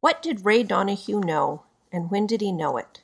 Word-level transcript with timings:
What 0.00 0.22
did 0.22 0.46
Ray 0.46 0.62
Donahue 0.62 1.20
know, 1.20 1.64
and 1.92 2.10
when 2.10 2.26
did 2.26 2.40
he 2.40 2.52
know 2.52 2.78
it? 2.78 3.02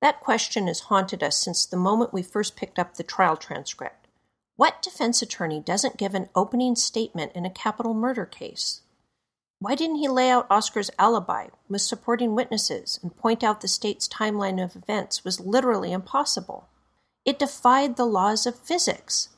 That 0.00 0.20
question 0.20 0.68
has 0.68 0.80
haunted 0.80 1.22
us 1.22 1.36
since 1.36 1.66
the 1.66 1.76
moment 1.76 2.12
we 2.12 2.22
first 2.22 2.56
picked 2.56 2.78
up 2.78 2.94
the 2.94 3.02
trial 3.02 3.36
transcript. 3.36 4.06
What 4.56 4.80
defense 4.80 5.22
attorney 5.22 5.60
doesn't 5.60 5.96
give 5.96 6.14
an 6.14 6.28
opening 6.34 6.76
statement 6.76 7.32
in 7.34 7.44
a 7.44 7.50
capital 7.50 7.94
murder 7.94 8.26
case? 8.26 8.82
Why 9.58 9.74
didn't 9.74 9.96
he 9.96 10.08
lay 10.08 10.30
out 10.30 10.46
Oscar's 10.50 10.90
alibi 10.98 11.48
with 11.68 11.82
supporting 11.82 12.34
witnesses 12.34 13.00
and 13.02 13.16
point 13.16 13.42
out 13.42 13.60
the 13.60 13.68
state's 13.68 14.06
timeline 14.06 14.62
of 14.62 14.76
events 14.76 15.24
was 15.24 15.40
literally 15.40 15.92
impossible? 15.92 16.68
It 17.24 17.38
defied 17.38 17.96
the 17.96 18.06
laws 18.06 18.46
of 18.46 18.58
physics. 18.58 19.30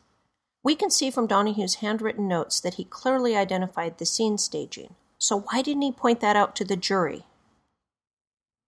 We 0.62 0.76
can 0.76 0.90
see 0.90 1.10
from 1.10 1.26
Donahue's 1.26 1.76
handwritten 1.76 2.28
notes 2.28 2.60
that 2.60 2.74
he 2.74 2.84
clearly 2.84 3.34
identified 3.34 3.98
the 3.98 4.06
scene 4.06 4.38
staging. 4.38 4.94
So 5.22 5.38
why 5.38 5.62
didn't 5.62 5.82
he 5.82 5.92
point 5.92 6.18
that 6.18 6.34
out 6.34 6.56
to 6.56 6.64
the 6.64 6.74
jury? 6.74 7.22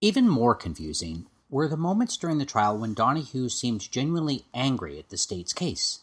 Even 0.00 0.28
more 0.28 0.54
confusing 0.54 1.26
were 1.50 1.66
the 1.66 1.76
moments 1.76 2.16
during 2.16 2.38
the 2.38 2.44
trial 2.44 2.78
when 2.78 2.94
Donahue 2.94 3.48
seemed 3.48 3.90
genuinely 3.90 4.44
angry 4.54 5.00
at 5.00 5.08
the 5.08 5.16
state's 5.16 5.52
case. 5.52 6.02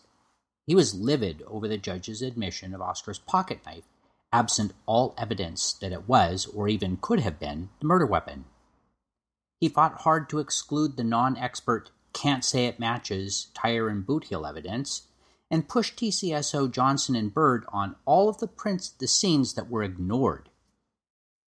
He 0.68 0.76
was 0.76 0.94
livid 0.94 1.42
over 1.48 1.70
the 1.70 1.78
judge's 1.78 2.22
admission 2.22 2.74
of 2.74 2.82
Oscar's 2.82 3.20
pocket 3.20 3.62
knife 3.66 3.86
absent 4.34 4.74
all 4.86 5.16
evidence 5.18 5.72
that 5.72 5.94
it 5.94 6.10
was, 6.10 6.46
or 6.48 6.68
even 6.68 6.98
could 6.98 7.22
have 7.22 7.40
been, 7.40 7.70
the 7.80 7.88
murder 7.88 8.06
weapon. 8.06 8.44
He 9.62 9.70
fought 9.70 10.02
hard 10.02 10.28
to 10.32 10.40
exclude 10.40 10.98
the 10.98 11.06
non 11.06 11.38
expert 11.38 11.92
can't 12.12 12.44
say 12.44 12.66
it 12.66 12.78
matches 12.78 13.48
tire 13.54 13.88
and 13.88 14.06
boot 14.06 14.26
heel 14.26 14.46
evidence, 14.46 15.04
and 15.52 15.68
pushed 15.68 15.98
TCSO 15.98 16.72
Johnson 16.72 17.16
and 17.16 17.34
Byrd 17.34 17.66
on 17.68 17.98
all 18.06 18.30
of 18.30 18.40
the 18.40 18.48
prints 18.48 18.90
the 18.90 19.08
scenes 19.08 19.54
that 19.54 19.70
were 19.70 19.84
ignored. 19.84 20.50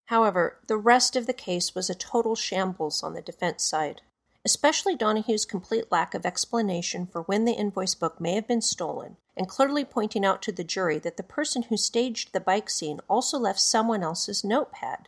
However, 0.07 0.59
the 0.67 0.77
rest 0.77 1.15
of 1.15 1.25
the 1.25 1.33
case 1.33 1.73
was 1.73 1.89
a 1.89 1.95
total 1.95 2.35
shambles 2.35 3.01
on 3.01 3.13
the 3.13 3.21
defense 3.21 3.63
side, 3.63 4.01
especially 4.43 4.95
Donahue's 4.95 5.45
complete 5.45 5.89
lack 5.89 6.13
of 6.13 6.25
explanation 6.25 7.07
for 7.07 7.21
when 7.21 7.45
the 7.45 7.53
invoice 7.53 7.95
book 7.95 8.19
may 8.19 8.35
have 8.35 8.47
been 8.47 8.61
stolen 8.61 9.15
and 9.37 9.47
clearly 9.47 9.85
pointing 9.85 10.25
out 10.25 10.41
to 10.41 10.51
the 10.51 10.65
jury 10.65 10.99
that 10.99 11.15
the 11.15 11.23
person 11.23 11.63
who 11.63 11.77
staged 11.77 12.33
the 12.33 12.41
bike 12.41 12.69
scene 12.69 12.99
also 13.07 13.39
left 13.39 13.61
someone 13.61 14.03
else's 14.03 14.43
notepad. 14.43 15.07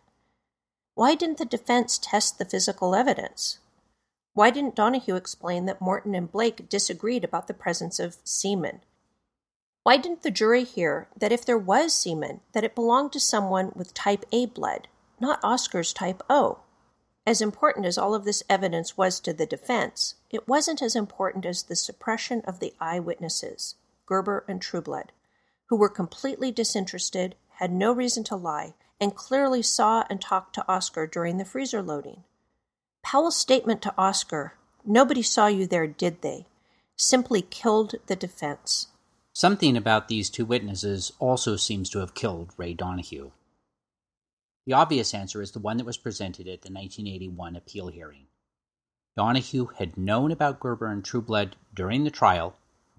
Why 0.96 1.16
didn't 1.16 1.38
the 1.38 1.46
defense 1.46 2.00
test 2.02 2.38
the 2.38 2.46
physical 2.46 2.96
evidence? 2.96 3.60
Why 4.36 4.50
didn't 4.50 4.76
Donahue 4.76 5.16
explain 5.16 5.66
that 5.66 5.80
Morton 5.80 6.14
and 6.14 6.30
Blake 6.30 6.68
disagreed 6.68 7.24
about 7.24 7.48
the 7.48 7.54
presence 7.54 8.00
of 8.00 8.18
semen? 8.26 8.82
Why 9.84 9.96
didn't 9.96 10.24
the 10.24 10.30
jury 10.30 10.66
hear 10.66 11.08
that 11.16 11.32
if 11.32 11.46
there 11.46 11.58
was 11.58 11.94
semen, 11.94 12.42
that 12.52 12.66
it 12.66 12.76
belonged 12.76 13.14
to 13.14 13.20
someone 13.22 13.72
with 13.76 13.94
type 13.94 14.26
A 14.34 14.46
blood, 14.48 14.90
not 15.22 15.40
Oscar's 15.42 15.94
type 15.94 16.22
O? 16.30 16.60
As 17.26 17.42
important 17.42 17.86
as 17.86 17.98
all 17.98 18.14
of 18.14 18.26
this 18.26 18.44
evidence 18.50 18.98
was 18.98 19.22
to 19.22 19.32
the 19.32 19.46
defense, 19.46 20.16
it 20.30 20.50
wasn't 20.50 20.82
as 20.82 20.98
important 20.98 21.46
as 21.46 21.64
the 21.64 21.76
suppression 21.78 22.42
of 22.42 22.60
the 22.60 22.74
eyewitnesses. 22.78 23.76
Gerber, 24.06 24.44
and 24.50 24.62
Trueblood, 24.62 25.14
who 25.68 25.78
were 25.78 25.88
completely 25.88 26.52
disinterested, 26.52 27.36
had 27.60 27.72
no 27.72 27.94
reason 27.94 28.26
to 28.26 28.36
lie, 28.36 28.74
and 29.00 29.16
clearly 29.16 29.62
saw 29.62 30.04
and 30.10 30.20
talked 30.20 30.56
to 30.56 30.66
Oscar 30.68 31.08
during 31.08 31.38
the 31.38 31.46
freezer 31.46 31.82
loading. 31.82 32.26
Powell's 33.06 33.38
statement 33.38 33.84
to 33.84 33.94
Oscar, 34.00 34.56
nobody 34.84 35.22
saw 35.22 35.46
you 35.46 35.68
there, 35.68 35.86
did 35.86 36.24
they, 36.24 36.48
simply 36.96 37.44
killed 37.44 37.94
the 38.08 38.16
defense. 38.16 38.88
Something 39.32 39.78
about 39.78 40.08
these 40.08 40.28
two 40.28 40.44
witnesses 40.44 41.14
also 41.20 41.56
seems 41.56 41.92
to 41.92 42.00
have 42.00 42.16
killed 42.16 42.52
Ray 42.58 42.74
Donahue. 42.74 43.30
The 44.66 44.74
obvious 44.74 45.14
answer 45.14 45.44
is 45.44 45.52
the 45.52 45.60
one 45.60 45.78
that 45.78 45.86
was 45.86 45.98
presented 45.98 46.48
at 46.48 46.64
the 46.64 46.74
1981 46.74 47.56
appeal 47.56 47.90
hearing. 47.90 48.26
Donahue 49.16 49.68
had 49.78 49.98
known 49.98 50.32
about 50.32 50.60
Gerber 50.60 50.88
and 50.88 51.06
Trueblood 51.06 51.58
during 51.76 52.06
the 52.06 52.10
trial 52.10 52.56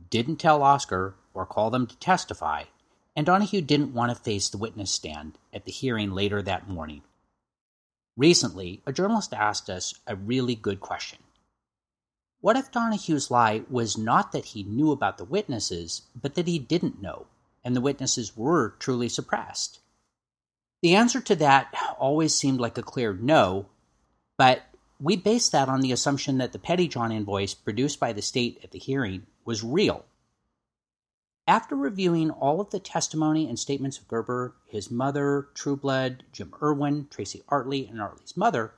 didn't 0.08 0.36
tell 0.36 0.62
Oscar 0.62 1.16
or 1.34 1.44
call 1.46 1.70
them 1.70 1.88
to 1.88 1.98
testify, 1.98 2.62
and 3.16 3.26
Donahue 3.26 3.60
didn't 3.60 3.92
want 3.92 4.16
to 4.16 4.22
face 4.22 4.48
the 4.48 4.58
witness 4.58 4.92
stand 4.92 5.36
at 5.52 5.64
the 5.64 5.72
hearing 5.72 6.12
later 6.12 6.42
that 6.42 6.68
morning. 6.68 7.02
Recently, 8.16 8.80
a 8.86 8.92
journalist 8.92 9.34
asked 9.34 9.68
us 9.68 9.94
a 10.06 10.16
really 10.16 10.54
good 10.54 10.80
question. 10.80 11.18
What 12.40 12.56
if 12.56 12.70
Donahue's 12.70 13.30
lie 13.30 13.62
was 13.68 13.98
not 13.98 14.32
that 14.32 14.46
he 14.46 14.62
knew 14.62 14.90
about 14.90 15.18
the 15.18 15.24
witnesses, 15.24 16.02
but 16.20 16.34
that 16.34 16.46
he 16.46 16.58
didn't 16.58 17.02
know, 17.02 17.26
and 17.64 17.76
the 17.76 17.80
witnesses 17.80 18.36
were 18.36 18.74
truly 18.78 19.08
suppressed? 19.08 19.80
The 20.82 20.94
answer 20.94 21.20
to 21.20 21.36
that 21.36 21.74
always 21.98 22.34
seemed 22.34 22.60
like 22.60 22.78
a 22.78 22.82
clear 22.82 23.12
no, 23.12 23.66
but 24.38 24.62
we 25.00 25.16
based 25.16 25.52
that 25.52 25.68
on 25.68 25.80
the 25.80 25.92
assumption 25.92 26.38
that 26.38 26.52
the 26.52 26.58
Pettyjohn 26.58 27.12
invoice 27.12 27.52
produced 27.54 28.00
by 28.00 28.12
the 28.12 28.22
state 28.22 28.60
at 28.62 28.70
the 28.70 28.78
hearing 28.78 29.26
was 29.44 29.64
real. 29.64 30.04
After 31.48 31.76
reviewing 31.76 32.32
all 32.32 32.60
of 32.60 32.70
the 32.70 32.80
testimony 32.80 33.48
and 33.48 33.56
statements 33.56 33.98
of 33.98 34.08
Gerber, 34.08 34.56
his 34.66 34.90
mother, 34.90 35.46
Trueblood, 35.54 36.24
Jim 36.32 36.52
Irwin, 36.60 37.06
Tracy 37.08 37.44
Artley, 37.48 37.88
and 37.88 38.00
Artley's 38.00 38.36
mother, 38.36 38.74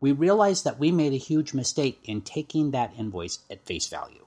we 0.00 0.12
realized 0.12 0.64
that 0.64 0.78
we 0.78 0.92
made 0.92 1.14
a 1.14 1.16
huge 1.16 1.54
mistake 1.54 1.98
in 2.04 2.20
taking 2.20 2.72
that 2.72 2.92
invoice 2.98 3.38
at 3.50 3.64
face 3.64 3.88
value. 3.88 4.26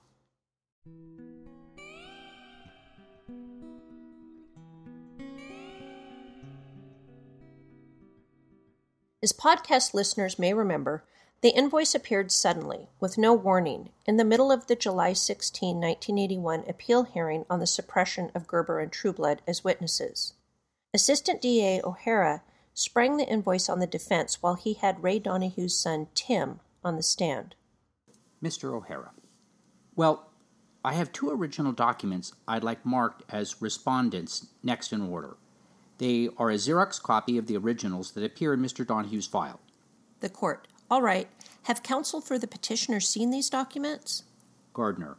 As 9.21 9.31
podcast 9.31 9.93
listeners 9.93 10.39
may 10.39 10.55
remember, 10.55 11.03
the 11.43 11.49
invoice 11.49 11.93
appeared 11.93 12.31
suddenly, 12.31 12.87
with 13.01 13.17
no 13.17 13.33
warning, 13.33 13.89
in 14.05 14.15
the 14.15 14.23
middle 14.23 14.49
of 14.49 14.67
the 14.67 14.77
July 14.77 15.11
16, 15.11 15.75
1981 15.75 16.63
appeal 16.69 17.03
hearing 17.03 17.45
on 17.49 17.59
the 17.59 17.67
suppression 17.67 18.31
of 18.33 18.47
Gerber 18.47 18.79
and 18.79 18.89
Trueblood 18.89 19.41
as 19.45 19.61
witnesses. 19.61 20.35
Assistant 20.93 21.41
DA 21.41 21.81
O'Hara 21.83 22.43
sprang 22.73 23.17
the 23.17 23.27
invoice 23.27 23.67
on 23.67 23.79
the 23.79 23.85
defense 23.85 24.41
while 24.41 24.53
he 24.53 24.75
had 24.75 25.03
Ray 25.03 25.19
Donahue's 25.19 25.77
son, 25.77 26.07
Tim, 26.15 26.61
on 26.81 26.95
the 26.95 27.03
stand. 27.03 27.55
Mr. 28.41 28.73
O'Hara, 28.73 29.11
well, 29.97 30.29
I 30.85 30.93
have 30.93 31.11
two 31.11 31.29
original 31.29 31.73
documents 31.73 32.31
I'd 32.47 32.63
like 32.63 32.85
marked 32.85 33.23
as 33.29 33.61
respondents 33.61 34.47
next 34.63 34.93
in 34.93 35.01
order. 35.01 35.35
They 35.97 36.29
are 36.37 36.49
a 36.49 36.55
Xerox 36.55 37.01
copy 37.01 37.37
of 37.37 37.47
the 37.47 37.57
originals 37.57 38.11
that 38.11 38.23
appear 38.23 38.53
in 38.53 38.61
Mr. 38.61 38.87
Donahue's 38.87 39.27
file. 39.27 39.59
The 40.21 40.29
court. 40.29 40.69
All 40.93 41.01
right. 41.01 41.27
Have 41.63 41.81
counsel 41.81 42.21
for 42.21 42.37
the 42.37 42.45
petitioner 42.45 42.99
seen 42.99 43.31
these 43.31 43.49
documents? 43.49 44.21
Gardner. 44.73 45.17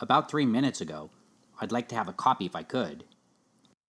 About 0.00 0.30
three 0.30 0.44
minutes 0.44 0.82
ago. 0.82 1.08
I'd 1.58 1.72
like 1.72 1.88
to 1.88 1.94
have 1.94 2.08
a 2.08 2.12
copy 2.12 2.44
if 2.44 2.54
I 2.54 2.62
could. 2.62 3.04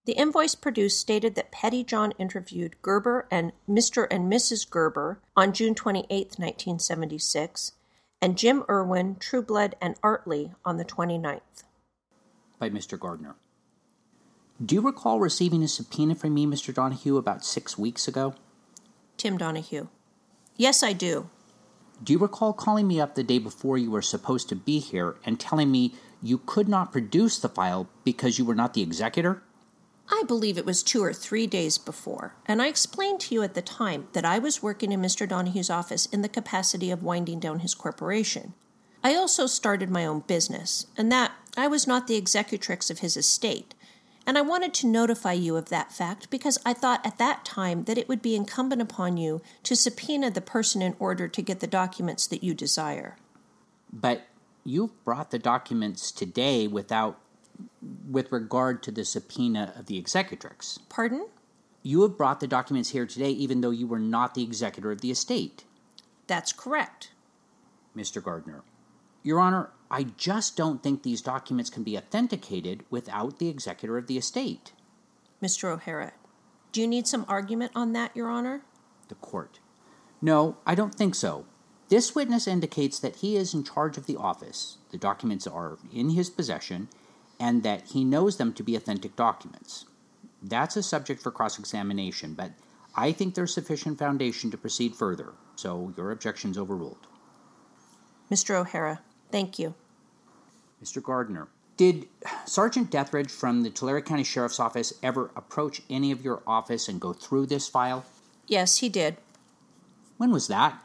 The 0.06 0.13
invoice 0.13 0.56
produced 0.56 0.97
stated 0.97 1.35
that 1.35 1.52
Pettyjohn 1.52 2.13
interviewed 2.18 2.81
Gerber 2.81 3.28
and 3.30 3.52
Mr. 3.69 4.07
and 4.09 4.31
Mrs. 4.31 4.69
Gerber 4.69 5.19
on 5.35 5.52
June 5.52 5.75
28, 5.75 6.07
1976, 6.40 7.74
and 8.22 8.38
Jim 8.38 8.63
Irwin, 8.69 9.18
Trueblood, 9.19 9.75
and 9.81 10.00
Artley 10.01 10.56
on 10.63 10.78
the 10.78 10.86
29th. 10.86 11.41
By 12.59 12.69
Mr. 12.69 12.97
Gardner. 12.97 13.36
Do 14.66 14.75
you 14.75 14.80
recall 14.80 15.19
receiving 15.19 15.63
a 15.63 15.68
subpoena 15.68 16.16
from 16.16 16.34
me, 16.34 16.46
Mr. 16.46 16.74
Donahue, 16.74 17.18
about 17.18 17.44
six 17.44 17.77
weeks 17.77 18.07
ago? 18.07 18.36
Tim 19.18 19.38
Donahue. 19.38 19.89
Yes, 20.59 20.83
I 20.83 20.91
do. 20.91 21.29
Do 22.03 22.11
you 22.11 22.19
recall 22.19 22.51
calling 22.51 22.85
me 22.85 23.00
up 23.00 23.15
the 23.15 23.23
day 23.23 23.39
before 23.39 23.77
you 23.77 23.89
were 23.89 24.01
supposed 24.01 24.50
to 24.50 24.57
be 24.57 24.79
here 24.79 25.15
and 25.23 25.39
telling 25.39 25.71
me 25.71 25.94
you 26.21 26.38
could 26.38 26.67
not 26.67 26.91
produce 26.91 27.39
the 27.39 27.47
file 27.47 27.88
because 28.03 28.38
you 28.38 28.44
were 28.44 28.56
not 28.56 28.73
the 28.73 28.81
executor? 28.81 29.41
I 30.11 30.23
believe 30.27 30.57
it 30.57 30.65
was 30.65 30.83
two 30.83 31.01
or 31.01 31.13
three 31.13 31.47
days 31.47 31.77
before, 31.77 32.35
and 32.45 32.61
I 32.61 32.67
explained 32.67 33.21
to 33.21 33.35
you 33.35 33.41
at 33.41 33.53
the 33.53 33.61
time 33.61 34.09
that 34.11 34.25
I 34.25 34.38
was 34.38 34.61
working 34.61 34.91
in 34.91 35.01
Mr. 35.01 35.25
Donahue's 35.25 35.69
office 35.69 36.07
in 36.07 36.23
the 36.23 36.27
capacity 36.27 36.91
of 36.91 37.03
winding 37.03 37.39
down 37.39 37.59
his 37.59 37.73
corporation. 37.73 38.53
I 39.01 39.15
also 39.15 39.47
started 39.47 39.89
my 39.89 40.06
own 40.06 40.25
business, 40.27 40.88
and 40.97 41.09
that 41.09 41.31
I 41.56 41.69
was 41.69 41.88
not 41.88 42.07
the 42.07 42.17
executrix 42.17 42.89
of 42.89 43.00
his 43.00 43.15
estate, 43.15 43.75
and 44.25 44.38
I 44.38 44.42
wanted 44.42 44.74
to 44.75 44.88
notify 44.88 45.33
you 45.33 45.56
of 45.56 45.69
that 45.69 45.92
fact 45.92 46.30
because 46.30 46.57
I 46.66 46.74
thought 46.74 47.06
at 47.06 47.18
that 47.18 47.45
time 47.45 47.83
that 47.86 47.98
it 47.98 48.07
would 48.07 48.21
be 48.21 48.36
incumbent 48.36 48.81
upon 48.81 49.18
you 49.18 49.42
to 49.63 49.75
subpoena 49.75 50.30
the 50.31 50.42
person 50.42 50.81
in 50.81 50.95
order 51.00 51.27
to 51.27 51.42
get 51.42 51.60
the 51.60 51.68
documents 51.68 52.27
that 52.27 52.44
you 52.44 52.54
desire. 52.54 53.18
But 53.92 54.27
you've 54.63 55.04
brought 55.04 55.31
the 55.31 55.39
documents 55.39 56.12
today 56.12 56.68
without 56.68 57.19
with 58.10 58.31
regard 58.31 58.83
to 58.83 58.92
the 58.92 59.04
subpoena 59.04 59.74
of 59.77 59.88
the 59.88 59.98
executrix. 59.98 60.80
Pardon? 60.89 61.27
You 61.83 62.04
have 62.04 62.18
brought 62.18 62.39
the 62.39 62.48
documents 62.48 62.89
here 62.89 63.06
today 63.06 63.31
even 63.31 63.62
though 63.62 63.71
you 63.71 63.88
were 63.88 64.00
not 64.00 64.36
the 64.36 64.44
executor 64.44 64.92
of 64.92 65.01
the 65.01 65.12
estate. 65.12 65.63
That's 66.27 66.54
correct. 66.54 67.12
Mr. 67.98 68.24
Gardner. 68.24 68.62
Your 69.24 69.39
Honor, 69.39 69.71
I 69.91 70.03
just 70.03 70.56
don't 70.56 70.83
think 70.83 71.01
these 71.01 71.21
documents 71.21 71.69
can 71.69 71.83
be 71.83 71.97
authenticated 71.97 72.83
without 72.89 73.39
the 73.39 73.50
executor 73.50 73.97
of 73.97 74.07
the 74.07 74.18
estate. 74.18 74.71
Mr. 75.41 75.69
O'Hara, 75.69 76.13
do 76.71 76.81
you 76.81 76.88
need 76.88 77.07
some 77.07 77.25
argument 77.27 77.71
on 77.75 77.94
that, 77.94 78.15
Your 78.15 78.30
Honor? 78.30 78.62
The 79.07 79.15
court. 79.15 79.59
No, 80.21 80.57
I 80.65 80.75
don't 80.75 80.94
think 80.94 81.15
so. 81.15 81.45
This 81.88 82.13
witness 82.13 82.47
indicates 82.47 83.00
that 83.00 83.18
he 83.18 83.36
is 83.36 83.53
in 83.53 83.63
charge 83.63 83.97
of 83.97 84.06
the 84.06 84.18
office. 84.18 84.77
The 84.91 84.97
documents 84.97 85.47
are 85.47 85.80
in 85.92 86.12
his 86.12 86.30
possession 86.30 86.88
and 87.39 87.63
that 87.63 87.88
he 87.88 88.03
knows 88.03 88.38
them 88.38 88.53
to 88.53 88.63
be 88.63 88.75
authentic 88.75 89.15
documents. 89.15 89.85
That's 90.44 90.77
a 90.77 90.83
subject 90.83 91.21
for 91.21 91.31
cross 91.31 91.57
examination, 91.57 92.33
but 92.33 92.51
I 92.95 93.12
think 93.12 93.33
there's 93.33 93.53
sufficient 93.53 93.97
foundation 93.97 94.51
to 94.51 94.57
proceed 94.57 94.95
further, 94.95 95.33
so 95.56 95.94
your 95.97 96.12
objection's 96.12 96.57
overruled. 96.57 97.07
Mr. 98.30 98.56
O'Hara, 98.56 99.01
thank 99.31 99.60
you. 99.60 99.74
Mr. 100.84 101.02
Gardner, 101.04 101.48
did 101.78 102.08
Sergeant 102.46 102.92
Dethridge 102.92 103.31
from 103.31 103.64
the 103.64 103.70
Tulare 103.70 104.02
County 104.02 104.24
Sheriff's 104.24 104.60
Office 104.60 104.94
ever 105.02 105.31
approach 105.36 105.81
any 105.90 106.12
of 106.12 106.24
your 106.24 106.42
office 106.46 106.90
and 106.90 107.00
go 107.00 107.14
through 107.14 107.46
this 107.46 107.68
file? 107.68 108.06
Yes, 108.48 108.78
he 108.78 108.90
did. 108.90 109.18
When 110.18 110.31
was 110.31 110.48
that? 110.48 110.78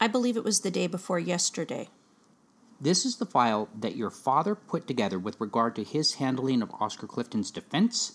I 0.00 0.08
believe 0.08 0.36
it 0.36 0.44
was 0.44 0.60
the 0.60 0.70
day 0.70 0.86
before 0.86 1.18
yesterday. 1.18 1.88
This 2.80 3.04
is 3.04 3.16
the 3.16 3.26
file 3.26 3.68
that 3.78 3.96
your 3.96 4.08
father 4.08 4.54
put 4.54 4.86
together 4.86 5.18
with 5.18 5.38
regard 5.38 5.76
to 5.76 5.84
his 5.84 6.14
handling 6.14 6.62
of 6.62 6.72
Oscar 6.80 7.06
Clifton's 7.06 7.50
defense? 7.50 8.14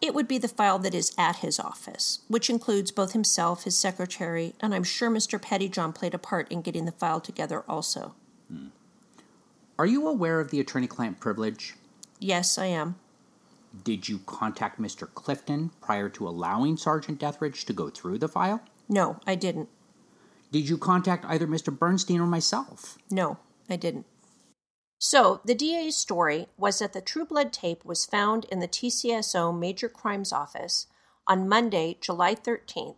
It 0.00 0.14
would 0.14 0.26
be 0.26 0.38
the 0.38 0.48
file 0.48 0.80
that 0.80 0.94
is 0.94 1.14
at 1.16 1.36
his 1.36 1.60
office, 1.60 2.22
which 2.26 2.50
includes 2.50 2.90
both 2.90 3.12
himself, 3.12 3.62
his 3.62 3.78
secretary, 3.78 4.54
and 4.58 4.74
I'm 4.74 4.82
sure 4.82 5.08
Mr. 5.08 5.40
Pettyjohn 5.40 5.94
played 5.94 6.14
a 6.14 6.18
part 6.18 6.50
in 6.50 6.62
getting 6.62 6.86
the 6.86 6.90
file 6.90 7.20
together 7.20 7.62
also. 7.68 8.16
Hmm. 8.52 8.66
Are 9.78 9.86
you 9.86 10.06
aware 10.06 10.40
of 10.40 10.50
the 10.50 10.60
attorney 10.60 10.86
client 10.86 11.20
privilege? 11.20 11.74
Yes, 12.18 12.58
I 12.58 12.66
am. 12.66 12.96
Did 13.84 14.08
you 14.08 14.20
contact 14.26 14.80
Mr. 14.80 15.12
Clifton 15.12 15.70
prior 15.80 16.08
to 16.10 16.28
allowing 16.28 16.76
Sergeant 16.76 17.18
Dethridge 17.18 17.64
to 17.64 17.72
go 17.72 17.88
through 17.88 18.18
the 18.18 18.28
file? 18.28 18.62
No, 18.88 19.18
I 19.26 19.34
didn't. 19.34 19.70
Did 20.50 20.68
you 20.68 20.76
contact 20.76 21.24
either 21.26 21.46
Mr. 21.46 21.76
Bernstein 21.76 22.20
or 22.20 22.26
myself? 22.26 22.98
No, 23.10 23.38
I 23.70 23.76
didn't. 23.76 24.04
So, 24.98 25.40
the 25.44 25.54
DA's 25.54 25.96
story 25.96 26.46
was 26.58 26.78
that 26.78 26.92
the 26.92 27.00
Trueblood 27.00 27.52
tape 27.52 27.84
was 27.84 28.04
found 28.04 28.44
in 28.44 28.60
the 28.60 28.68
TCSO 28.68 29.58
Major 29.58 29.88
Crimes 29.88 30.32
Office 30.32 30.86
on 31.26 31.48
Monday, 31.48 31.96
July 32.00 32.34
13th, 32.34 32.96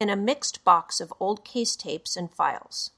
in 0.00 0.08
a 0.08 0.16
mixed 0.16 0.64
box 0.64 1.00
of 1.00 1.12
old 1.18 1.44
case 1.44 1.76
tapes 1.76 2.16
and 2.16 2.32
files. 2.32 2.92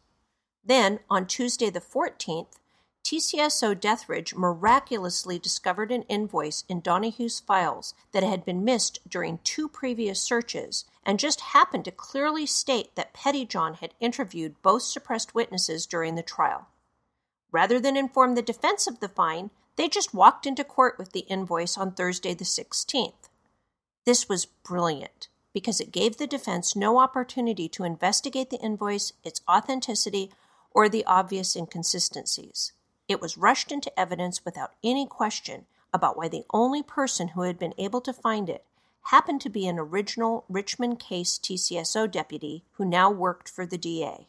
Then, 0.65 1.01
on 1.11 1.27
Tuesday 1.27 1.71
the 1.71 1.81
14th, 1.81 2.59
TCSO 3.05 3.79
Dethridge 3.79 4.35
miraculously 4.35 5.39
discovered 5.39 5.93
an 5.93 6.05
invoice 6.05 6.65
in 6.71 6.81
Donahue's 6.81 7.39
files 7.39 7.93
that 8.13 8.23
had 8.23 8.47
been 8.47 8.65
missed 8.65 8.99
during 9.07 9.41
two 9.45 9.69
previous 9.69 10.23
searches 10.23 10.87
and 11.05 11.19
just 11.19 11.53
happened 11.53 11.85
to 11.85 11.91
clearly 11.91 12.47
state 12.47 12.95
that 12.95 13.13
Pettyjohn 13.13 13.77
had 13.77 13.93
interviewed 14.01 14.63
both 14.63 14.83
suppressed 14.83 15.35
witnesses 15.35 15.85
during 15.85 16.15
the 16.15 16.23
trial. 16.23 16.69
Rather 17.53 17.79
than 17.79 17.95
inform 17.95 18.35
the 18.35 18.43
defense 18.43 18.87
of 18.87 19.01
the 19.01 19.09
fine, 19.09 19.51
they 19.77 19.87
just 19.87 20.15
walked 20.15 20.47
into 20.47 20.65
court 20.65 20.97
with 20.99 21.13
the 21.13 21.27
invoice 21.29 21.77
on 21.77 21.93
Thursday 21.93 22.33
the 22.33 22.45
16th. 22.45 23.29
This 24.07 24.31
was 24.31 24.47
brilliant 24.47 25.29
because 25.53 25.79
it 25.79 25.93
gave 25.93 26.17
the 26.17 26.27
defense 26.27 26.75
no 26.75 26.99
opportunity 26.99 27.69
to 27.69 27.85
investigate 27.85 28.51
the 28.51 28.61
invoice, 28.61 29.13
its 29.23 29.43
authenticity, 29.49 30.31
or 30.75 30.89
the 30.89 31.05
obvious 31.07 31.57
inconsistencies. 31.57 32.73
It 33.09 33.21
was 33.21 33.39
rushed 33.39 33.71
into 33.71 33.99
evidence 33.99 34.45
without 34.45 34.73
any 34.83 35.07
question 35.07 35.67
about 35.93 36.17
why 36.17 36.29
the 36.29 36.45
only 36.53 36.83
person 36.83 37.29
who 37.29 37.43
had 37.43 37.59
been 37.59 37.75
able 37.79 38.01
to 38.01 38.13
find 38.13 38.51
it 38.51 38.65
happened 39.05 39.41
to 39.43 39.49
be 39.49 39.67
an 39.67 39.79
original 39.79 40.45
Richmond 40.49 40.99
case 40.99 41.39
TCSO 41.39 42.11
deputy 42.11 42.65
who 42.73 42.85
now 42.85 43.11
worked 43.11 43.49
for 43.49 43.65
the 43.65 43.79
DA. 43.79 44.27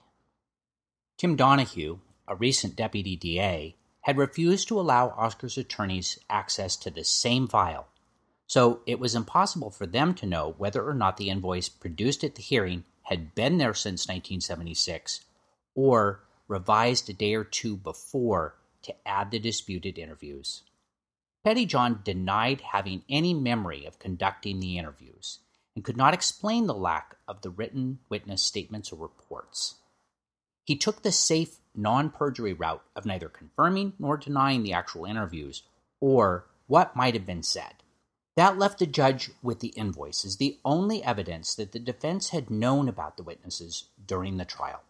Tim 1.18 1.36
Donahue, 1.36 2.00
a 2.28 2.36
recent 2.36 2.76
deputy 2.76 3.16
DA, 3.16 3.76
had 4.02 4.18
refused 4.18 4.68
to 4.68 4.80
allow 4.80 5.10
Oscar's 5.10 5.58
attorneys 5.58 6.20
access 6.30 6.76
to 6.76 6.92
the 6.92 7.04
same 7.04 7.48
file, 7.48 7.88
so 8.46 8.82
it 8.86 9.00
was 9.00 9.16
impossible 9.16 9.72
for 9.72 9.88
them 9.88 10.14
to 10.14 10.28
know 10.28 10.54
whether 10.58 10.88
or 10.88 10.94
not 10.94 11.18
the 11.18 11.30
invoice 11.30 11.70
produced 11.70 12.24
at 12.24 12.36
the 12.36 12.44
hearing 12.44 12.84
had 13.04 13.34
been 13.34 13.58
there 13.58 13.74
since 13.74 14.08
1976 14.08 15.22
or 15.74 16.25
revised 16.48 17.10
a 17.10 17.14
day 17.14 17.34
or 17.34 17.44
two 17.44 17.76
before 17.76 18.56
to 18.84 18.96
add 19.08 19.32
the 19.32 19.40
disputed 19.40 19.98
interviews. 19.98 20.64
Pettyjohn 21.46 22.04
denied 22.04 22.62
having 22.62 23.04
any 23.10 23.34
memory 23.34 23.86
of 23.86 24.00
conducting 24.00 24.60
the 24.60 24.78
interviews 24.78 25.40
and 25.76 25.84
could 25.84 25.98
not 25.98 26.14
explain 26.14 26.66
the 26.66 26.74
lack 26.74 27.18
of 27.28 27.42
the 27.42 27.50
written 27.50 28.00
witness 28.10 28.42
statements 28.42 28.92
or 28.92 28.96
reports. 28.96 29.76
He 30.64 30.76
took 30.76 31.04
the 31.04 31.12
safe, 31.12 31.58
non 31.76 32.10
perjury 32.10 32.54
route 32.54 32.84
of 32.96 33.06
neither 33.06 33.30
confirming 33.30 33.94
nor 34.00 34.18
denying 34.18 34.64
the 34.64 34.74
actual 34.74 35.06
interviews 35.06 35.64
or 36.00 36.48
what 36.68 36.96
might 36.96 37.14
have 37.14 37.26
been 37.26 37.44
said. 37.44 37.76
That 38.36 38.58
left 38.58 38.80
the 38.80 38.88
judge 38.88 39.32
with 39.42 39.60
the 39.60 39.70
invoices, 39.70 40.38
the 40.38 40.60
only 40.66 41.04
evidence 41.04 41.56
that 41.56 41.72
the 41.72 41.80
defense 41.80 42.30
had 42.30 42.50
known 42.50 42.90
about 42.90 43.18
the 43.18 43.24
witnesses 43.24 43.86
during 44.06 44.38
the 44.38 44.46
trial. 44.46 44.82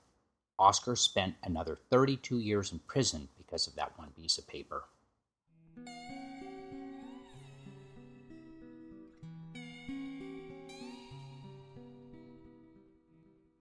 Oscar 0.57 0.96
spent 0.96 1.36
another 1.44 1.78
32 1.90 2.40
years 2.40 2.72
in 2.72 2.80
prison 2.80 3.28
because 3.38 3.68
of 3.68 3.75
that 3.75 3.98
one 3.98 4.12
piece 4.12 4.38
of 4.38 4.48
paper. 4.48 4.86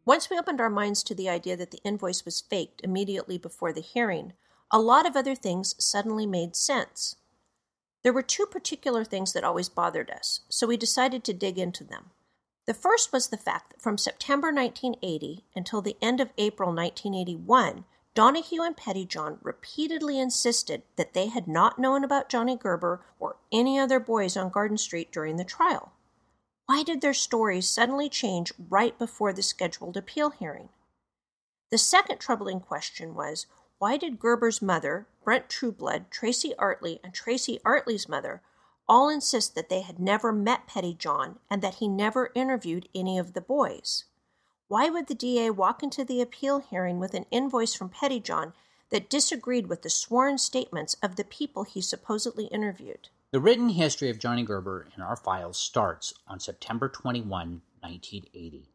Once 0.07 0.29
we 0.29 0.39
opened 0.39 0.61
our 0.61 0.71
minds 0.71 1.03
to 1.03 1.15
the 1.15 1.29
idea 1.29 1.57
that 1.57 1.71
the 1.71 1.81
invoice 1.83 2.25
was 2.25 2.43
faked 2.43 2.81
immediately 2.85 3.39
before 3.39 3.73
the 3.73 3.81
hearing, 3.81 4.35
a 4.71 4.79
lot 4.79 5.07
of 5.07 5.17
other 5.17 5.35
things 5.35 5.75
suddenly 5.79 6.27
made 6.27 6.55
sense. 6.55 7.17
There 8.03 8.13
were 8.13 8.23
two 8.23 8.45
particular 8.45 9.03
things 9.03 9.33
that 9.33 9.45
always 9.45 9.71
bothered 9.71 10.11
us, 10.11 10.41
so 10.51 10.67
we 10.67 10.77
decided 10.77 11.25
to 11.25 11.33
dig 11.33 11.59
into 11.59 11.85
them. 11.85 12.11
The 12.67 12.75
first 12.75 13.13
was 13.13 13.29
the 13.29 13.37
fact 13.37 13.71
that 13.71 13.83
from 13.83 13.99
September 13.99 14.49
1980 14.49 15.45
until 15.55 15.83
the 15.83 15.97
end 16.01 16.21
of 16.21 16.33
April 16.39 16.71
1981, 16.71 17.85
Donahue 18.15 18.63
and 18.63 18.77
Pettyjohn 18.77 19.39
repeatedly 19.43 20.19
insisted 20.19 20.83
that 20.97 21.13
they 21.13 21.27
had 21.27 21.47
not 21.47 21.79
known 21.79 22.05
about 22.05 22.29
Johnny 22.29 22.57
Gerber 22.57 23.05
or 23.19 23.37
any 23.53 23.79
other 23.79 24.01
boys 24.01 24.37
on 24.37 24.51
Garden 24.51 24.79
Street 24.79 25.13
during 25.13 25.37
the 25.37 25.45
trial. 25.45 25.93
Why 26.67 26.83
did 26.83 27.03
their 27.03 27.13
stories 27.13 27.69
suddenly 27.69 28.09
change 28.09 28.53
right 28.71 28.97
before 28.99 29.33
the 29.33 29.43
scheduled 29.43 29.97
appeal 29.97 30.31
hearing? 30.31 30.71
The 31.71 31.77
second 31.77 32.19
troubling 32.19 32.61
question 32.61 33.15
was 33.15 33.47
why 33.79 33.99
did 33.99 34.21
Gerber's 34.21 34.63
mother, 34.63 35.07
Brent 35.25 35.51
Trueblood, 35.51 36.11
Tracy 36.11 36.55
Artley, 36.59 37.01
and 37.05 37.13
Tracy 37.13 37.59
Artley's 37.65 38.09
mother 38.09 38.41
all 38.89 39.09
insist 39.09 39.55
that 39.55 39.69
they 39.69 39.81
had 39.81 39.99
never 39.99 40.33
met 40.33 40.67
Pettyjohn 40.67 41.39
and 41.51 41.63
that 41.63 41.77
he 41.77 41.89
never 41.89 42.31
interviewed 42.35 42.89
any 42.95 43.19
of 43.19 43.33
the 43.33 43.41
boys? 43.41 44.05
Why 44.69 44.89
would 44.89 45.07
the 45.07 45.15
DA 45.15 45.51
walk 45.51 45.83
into 45.83 46.05
the 46.05 46.21
appeal 46.21 46.59
hearing 46.59 46.99
with 46.99 47.15
an 47.15 47.27
invoice 47.31 47.75
from 47.75 47.91
Pettyjohn 47.91 48.55
that 48.91 49.11
disagreed 49.11 49.67
with 49.67 49.83
the 49.83 49.91
sworn 49.91 50.39
statements 50.39 50.97
of 51.03 51.17
the 51.17 51.25
people 51.25 51.65
he 51.65 51.81
supposedly 51.81 52.47
interviewed? 52.47 53.09
The 53.31 53.41
written 53.41 53.71
history 53.71 54.11
of 54.11 54.19
Johnny 54.19 54.45
Gerber 54.45 54.87
in 54.97 55.03
our 55.03 55.17
files 55.17 55.59
starts 55.59 56.15
on 56.27 56.41
September 56.41 56.89
21, 56.89 57.29
1980. 57.81 58.69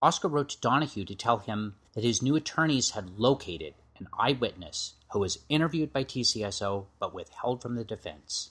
Oscar 0.00 0.28
wrote 0.28 0.50
to 0.50 0.60
Donahue 0.60 1.04
to 1.04 1.14
tell 1.14 1.38
him 1.38 1.76
that 1.94 2.04
his 2.04 2.22
new 2.22 2.36
attorneys 2.36 2.90
had 2.90 3.18
located 3.18 3.74
an 3.98 4.08
eyewitness 4.18 4.94
who 5.12 5.18
was 5.18 5.38
interviewed 5.48 5.92
by 5.92 6.04
TCSO 6.04 6.86
but 6.98 7.14
withheld 7.14 7.62
from 7.62 7.74
the 7.74 7.84
defense. 7.84 8.50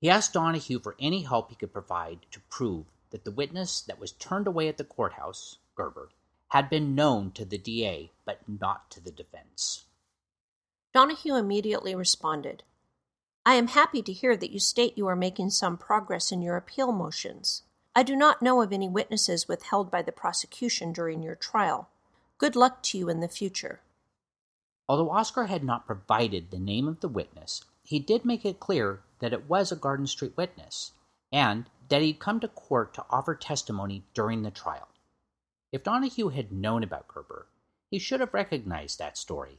He 0.00 0.08
asked 0.08 0.32
Donahue 0.32 0.78
for 0.78 0.94
any 1.00 1.22
help 1.22 1.50
he 1.50 1.56
could 1.56 1.72
provide 1.72 2.20
to 2.30 2.40
prove 2.48 2.86
that 3.10 3.24
the 3.24 3.32
witness 3.32 3.80
that 3.80 3.98
was 3.98 4.12
turned 4.12 4.46
away 4.46 4.68
at 4.68 4.76
the 4.76 4.84
courthouse, 4.84 5.58
Gerber, 5.74 6.10
had 6.48 6.70
been 6.70 6.94
known 6.94 7.32
to 7.32 7.44
the 7.44 7.58
DA 7.58 8.12
but 8.24 8.40
not 8.48 8.90
to 8.92 9.00
the 9.00 9.10
defense. 9.10 9.84
Donahue 10.94 11.34
immediately 11.34 11.94
responded 11.94 12.62
I 13.44 13.54
am 13.54 13.68
happy 13.68 14.02
to 14.02 14.12
hear 14.12 14.36
that 14.36 14.50
you 14.50 14.58
state 14.58 14.98
you 14.98 15.06
are 15.06 15.16
making 15.16 15.50
some 15.50 15.78
progress 15.78 16.30
in 16.30 16.42
your 16.42 16.56
appeal 16.56 16.92
motions. 16.92 17.62
I 17.94 18.02
do 18.02 18.14
not 18.14 18.42
know 18.42 18.60
of 18.60 18.72
any 18.72 18.88
witnesses 18.88 19.48
withheld 19.48 19.90
by 19.90 20.02
the 20.02 20.12
prosecution 20.12 20.92
during 20.92 21.22
your 21.22 21.34
trial. 21.34 21.88
Good 22.36 22.54
luck 22.54 22.82
to 22.84 22.98
you 22.98 23.08
in 23.08 23.20
the 23.20 23.28
future. 23.28 23.80
Although 24.88 25.10
Oscar 25.10 25.46
had 25.46 25.64
not 25.64 25.86
provided 25.86 26.50
the 26.50 26.58
name 26.58 26.86
of 26.86 27.00
the 27.00 27.08
witness, 27.08 27.64
he 27.82 27.98
did 27.98 28.24
make 28.24 28.44
it 28.44 28.60
clear 28.60 29.00
that 29.20 29.32
it 29.32 29.48
was 29.48 29.72
a 29.72 29.76
Garden 29.76 30.06
Street 30.06 30.36
witness, 30.36 30.92
and 31.32 31.66
that 31.88 32.02
he'd 32.02 32.18
come 32.18 32.40
to 32.40 32.48
court 32.48 32.94
to 32.94 33.04
offer 33.10 33.34
testimony 33.34 34.04
during 34.14 34.42
the 34.42 34.50
trial. 34.50 34.88
If 35.72 35.84
Donahue 35.84 36.28
had 36.28 36.52
known 36.52 36.82
about 36.82 37.08
Gerber, 37.08 37.46
he 37.90 37.98
should 37.98 38.20
have 38.20 38.34
recognized 38.34 38.98
that 38.98 39.18
story. 39.18 39.58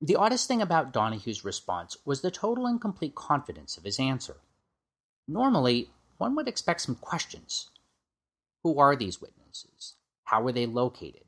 The 0.00 0.16
oddest 0.16 0.46
thing 0.46 0.60
about 0.60 0.92
Donahue's 0.92 1.44
response 1.44 1.96
was 2.04 2.20
the 2.20 2.30
total 2.30 2.66
and 2.66 2.80
complete 2.80 3.14
confidence 3.14 3.76
of 3.76 3.84
his 3.84 3.98
answer. 3.98 4.36
Normally, 5.26 5.90
one 6.18 6.34
would 6.36 6.48
expect 6.48 6.82
some 6.82 6.96
questions. 6.96 7.70
Who 8.62 8.78
are 8.78 8.96
these 8.96 9.20
witnesses? 9.20 9.94
How 10.24 10.42
were 10.42 10.52
they 10.52 10.66
located? 10.66 11.24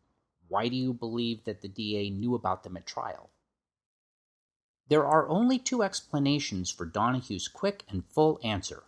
Why 0.49 0.69
do 0.69 0.77
you 0.77 0.93
believe 0.93 1.45
that 1.45 1.61
the 1.63 1.69
DA 1.69 2.11
knew 2.11 2.35
about 2.35 2.63
them 2.63 2.77
at 2.77 2.87
trial? 2.87 3.31
There 4.89 5.07
are 5.07 5.29
only 5.29 5.59
two 5.59 5.83
explanations 5.83 6.71
for 6.71 6.87
Donahue's 6.87 7.49
quick 7.49 7.85
and 7.89 8.07
full 8.07 8.41
answer. 8.43 8.85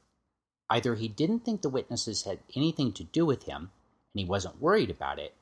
Either 0.70 0.94
he 0.94 1.08
didn't 1.08 1.40
think 1.40 1.62
the 1.62 1.68
witnesses 1.68 2.22
had 2.22 2.38
anything 2.54 2.92
to 2.94 3.04
do 3.04 3.26
with 3.26 3.42
him 3.42 3.70
and 4.12 4.20
he 4.20 4.24
wasn't 4.24 4.60
worried 4.60 4.90
about 4.90 5.18
it, 5.18 5.34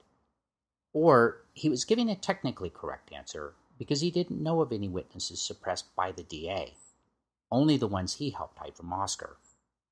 or 0.92 1.42
he 1.54 1.68
was 1.68 1.84
giving 1.84 2.10
a 2.10 2.16
technically 2.16 2.70
correct 2.70 3.12
answer 3.12 3.54
because 3.78 4.00
he 4.00 4.10
didn't 4.10 4.42
know 4.42 4.60
of 4.60 4.72
any 4.72 4.88
witnesses 4.88 5.40
suppressed 5.40 5.94
by 5.94 6.10
the 6.10 6.22
DA, 6.22 6.74
only 7.50 7.76
the 7.76 7.86
ones 7.86 8.14
he 8.14 8.30
helped 8.30 8.58
hide 8.58 8.76
from 8.76 8.92
Oscar. 8.92 9.36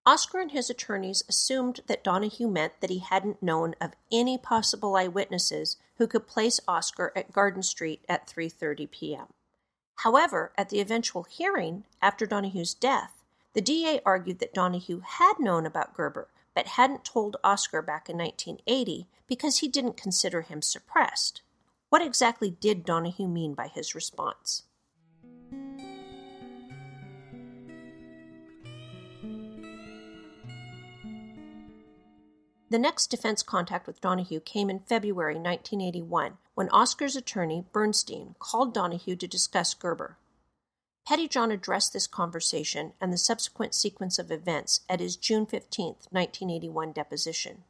Oscar 0.04 0.40
and 0.40 0.52
his 0.52 0.70
attorneys 0.70 1.24
assumed 1.28 1.80
that 1.86 2.04
Donahue 2.04 2.48
meant 2.48 2.80
that 2.80 2.90
he 2.90 2.98
hadn't 2.98 3.42
known 3.42 3.74
of 3.80 3.94
any 4.12 4.38
possible 4.38 4.96
eyewitnesses 4.96 5.76
who 5.98 6.06
could 6.06 6.26
place 6.26 6.60
Oscar 6.68 7.12
at 7.16 7.32
Garden 7.32 7.62
Street 7.62 8.04
at 8.08 8.26
3:30 8.26 8.90
p.m. 8.90 9.26
However, 9.96 10.52
at 10.56 10.68
the 10.68 10.80
eventual 10.80 11.24
hearing 11.24 11.84
after 12.02 12.26
Donahue's 12.26 12.74
death, 12.74 13.24
the 13.54 13.60
DA 13.60 14.00
argued 14.04 14.38
that 14.40 14.54
Donahue 14.54 15.00
had 15.00 15.34
known 15.38 15.64
about 15.64 15.94
Gerber 15.94 16.28
but 16.54 16.68
hadn't 16.68 17.04
told 17.04 17.36
Oscar 17.44 17.82
back 17.82 18.08
in 18.08 18.16
1980 18.16 19.08
because 19.26 19.58
he 19.58 19.68
didn't 19.68 19.96
consider 19.96 20.42
him 20.42 20.62
suppressed. 20.62 21.42
What 21.88 22.02
exactly 22.02 22.50
did 22.50 22.84
Donahue 22.84 23.28
mean 23.28 23.54
by 23.54 23.68
his 23.68 23.94
response? 23.94 24.64
The 32.68 32.78
next 32.78 33.06
defense 33.06 33.42
contact 33.42 33.86
with 33.86 34.00
Donahue 34.00 34.40
came 34.40 34.68
in 34.68 34.80
February 34.80 35.34
1981 35.34 36.38
when 36.56 36.70
Oscar's 36.70 37.16
attorney, 37.16 37.66
Bernstein, 37.70 38.34
called 38.38 38.72
Donahue 38.72 39.14
to 39.16 39.28
discuss 39.28 39.74
Gerber. 39.74 40.16
Pettyjohn 41.06 41.52
addressed 41.52 41.92
this 41.92 42.06
conversation 42.06 42.94
and 42.98 43.12
the 43.12 43.18
subsequent 43.18 43.74
sequence 43.74 44.18
of 44.18 44.30
events 44.30 44.80
at 44.88 44.98
his 44.98 45.16
June 45.16 45.44
15, 45.44 45.84
1981 46.10 46.92
deposition. 46.92 47.64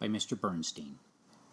By 0.00 0.08
Mr. 0.08 0.40
Bernstein. 0.40 0.98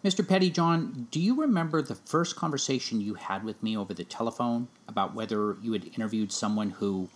Mr. 0.02 0.26
Pettyjohn, 0.26 1.10
do 1.10 1.20
you 1.20 1.38
remember 1.38 1.82
the 1.82 1.94
first 1.94 2.34
conversation 2.34 3.02
you 3.02 3.14
had 3.14 3.44
with 3.44 3.62
me 3.62 3.76
over 3.76 3.92
the 3.92 4.02
telephone 4.02 4.68
about 4.88 5.14
whether 5.14 5.58
you 5.60 5.74
had 5.74 5.84
interviewed 5.94 6.32
someone 6.32 6.70
who, 6.70 7.10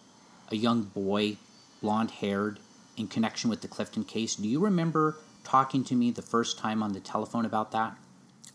a 0.51 0.57
young 0.57 0.83
boy, 0.83 1.39
blonde 1.81 2.11
haired, 2.11 2.61
in 2.99 3.09
connection 3.09 3.49
with 3.49 3.63
the 3.63 3.69
Clifton 3.69 4.05
case. 4.05 4.37
Do 4.37 4.47
you 4.47 4.61
remember 4.61 5.17
talking 5.43 5.85
to 5.85 5.95
me 5.95 6.11
the 6.11 6.21
first 6.21 6.59
time 6.59 6.83
on 6.83 6.93
the 6.93 7.01
telephone 7.01 7.47
about 7.47 7.73
that? 7.73 7.97